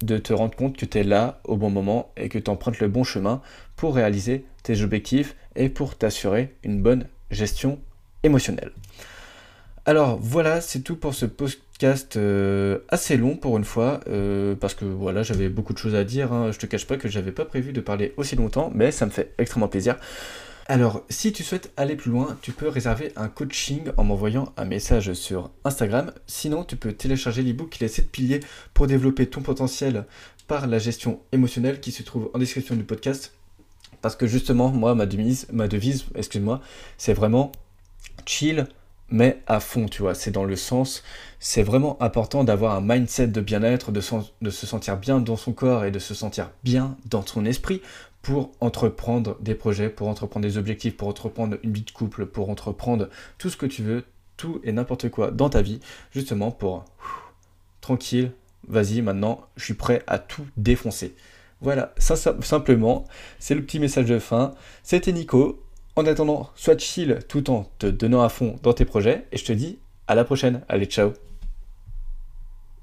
de 0.02 0.18
te 0.18 0.34
rendre 0.34 0.56
compte 0.56 0.78
que 0.78 0.86
tu 0.86 0.98
es 1.00 1.04
là 1.04 1.40
au 1.44 1.58
bon 1.58 1.70
moment 1.70 2.12
et 2.18 2.30
que 2.30 2.40
tu 2.40 2.50
empruntes 2.50 2.80
le 2.80 2.88
bon 2.88 3.04
chemin 3.04 3.42
pour 3.76 3.96
réaliser 3.96 4.46
tes 4.64 4.82
objectifs 4.82 5.36
et 5.56 5.70
pour 5.70 5.96
t'assurer 5.96 6.56
une 6.64 6.82
bonne 6.82 7.08
gestion 7.32 7.80
émotionnelle. 8.24 8.72
Alors 9.86 10.18
voilà, 10.20 10.62
c'est 10.62 10.80
tout 10.80 10.96
pour 10.96 11.14
ce 11.14 11.28
podcast 11.28 12.18
euh, 12.18 12.80
assez 12.90 13.18
long 13.18 13.36
pour 13.36 13.56
une 13.58 13.64
fois, 13.64 14.00
euh, 14.08 14.56
parce 14.56 14.74
que 14.74 14.84
voilà, 14.84 15.22
j'avais 15.22 15.48
beaucoup 15.48 15.74
de 15.74 15.78
choses 15.78 15.94
à 15.94 16.04
dire. 16.04 16.34
Hein. 16.34 16.52
Je 16.52 16.58
te 16.58 16.66
cache 16.66 16.88
pas 16.88 16.98
que 16.98 17.08
j'avais 17.08 17.32
pas 17.32 17.46
prévu 17.46 17.72
de 17.72 17.82
parler 17.82 18.14
aussi 18.18 18.36
longtemps, 18.36 18.72
mais 18.74 18.92
ça 18.92 19.06
me 19.06 19.12
fait 19.12 19.34
extrêmement 19.38 19.68
plaisir. 19.68 19.98
Alors, 20.68 21.04
si 21.10 21.32
tu 21.32 21.44
souhaites 21.44 21.72
aller 21.78 21.96
plus 21.96 22.10
loin, 22.10 22.40
tu 22.42 22.52
peux 22.52 22.68
réserver 22.68 23.12
un 23.16 23.28
coaching 23.28 23.92
en 23.98 24.04
m'envoyant 24.04 24.52
un 24.58 24.66
message 24.66 25.14
sur 25.14 25.52
Instagram. 25.64 26.12
Sinon, 26.26 26.64
tu 26.64 26.76
peux 26.76 26.92
télécharger 26.92 27.44
l'ebook 27.44 27.80
est 27.84 27.88
7 27.88 28.10
piliers 28.10 28.40
pour 28.74 28.88
développer 28.88 29.28
ton 29.28 29.42
potentiel 29.42 30.06
par 30.48 30.66
la 30.66 30.80
gestion 30.80 31.22
émotionnelle 31.32 31.80
qui 31.80 31.92
se 31.92 32.02
trouve 32.02 32.32
en 32.34 32.40
description 32.40 32.76
du 32.76 32.84
podcast. 32.84 33.34
Parce 34.02 34.16
que 34.16 34.26
justement, 34.26 34.72
moi, 34.72 34.96
ma 34.96 35.06
devise, 35.06 35.46
ma 35.54 35.68
devise 35.68 36.06
excuse-moi, 36.16 36.62
c'est 36.98 37.14
vraiment 37.14 37.52
chill, 38.26 38.66
mais 39.10 39.44
à 39.46 39.60
fond, 39.60 39.86
tu 39.86 40.02
vois. 40.02 40.16
C'est 40.16 40.32
dans 40.32 40.46
le 40.46 40.56
sens, 40.56 41.04
c'est 41.40 41.62
vraiment 41.62 42.02
important 42.02 42.44
d'avoir 42.44 42.74
un 42.74 42.82
mindset 42.82 43.28
de 43.28 43.42
bien-être, 43.42 43.92
de, 43.92 44.02
se 44.02 44.66
sentir 44.66 44.98
bien 44.98 45.20
dans 45.20 45.38
son 45.38 45.54
corps 45.54 45.86
et 45.86 45.92
de 45.92 46.00
se 46.00 46.16
sentir 46.16 46.50
bien 46.64 46.98
dans 47.06 47.24
son 47.24 47.46
esprit 47.46 47.84
pour 48.26 48.54
entreprendre 48.60 49.38
des 49.40 49.54
projets, 49.54 49.88
pour 49.88 50.08
entreprendre 50.08 50.48
des 50.48 50.58
objectifs, 50.58 50.98
pour 50.98 51.08
entreprendre 51.08 51.58
une 51.62 51.72
vie 51.72 51.84
de 51.84 51.92
couple, 51.92 52.26
pour 52.26 52.50
entreprendre 52.50 53.08
tout 53.38 53.52
ce 53.52 53.56
que 53.56 53.68
tu 53.68 53.84
veux, 53.84 54.04
tout 54.36 54.60
et 54.64 54.72
n'importe 54.72 55.10
quoi 55.10 55.30
dans 55.30 55.48
ta 55.48 55.62
vie, 55.62 55.80
justement 56.12 56.50
pour 56.50 56.86
tranquille, 57.82 58.32
vas-y, 58.68 59.04
maintenant, 59.04 59.42
je 59.58 59.66
suis 59.66 59.76
prêt 59.76 60.02
à 60.08 60.18
tout 60.18 60.44
défoncer. 60.58 61.16
Voilà, 61.62 61.94
ça, 62.00 62.16
simplement, 62.16 63.06
c'est 63.38 63.54
le 63.54 63.62
petit 63.62 63.78
message 63.78 64.08
de 64.08 64.18
fin. 64.18 64.56
C'était 64.82 65.12
Nico. 65.12 65.62
En 65.96 66.08
attendant, 66.08 66.50
sois 66.56 66.80
chill 66.80 67.20
tout 67.30 67.52
en 67.52 67.70
te 67.78 67.86
donnant 67.86 68.24
à 68.24 68.30
fond 68.30 68.56
dans 68.64 68.74
tes 68.74 68.86
projets 68.86 69.28
et 69.32 69.38
je 69.38 69.46
te 69.46 69.54
dis 69.54 69.78
à 70.08 70.16
la 70.16 70.26
prochaine. 70.26 70.64
Allez, 70.68 70.88
ciao 70.88 71.14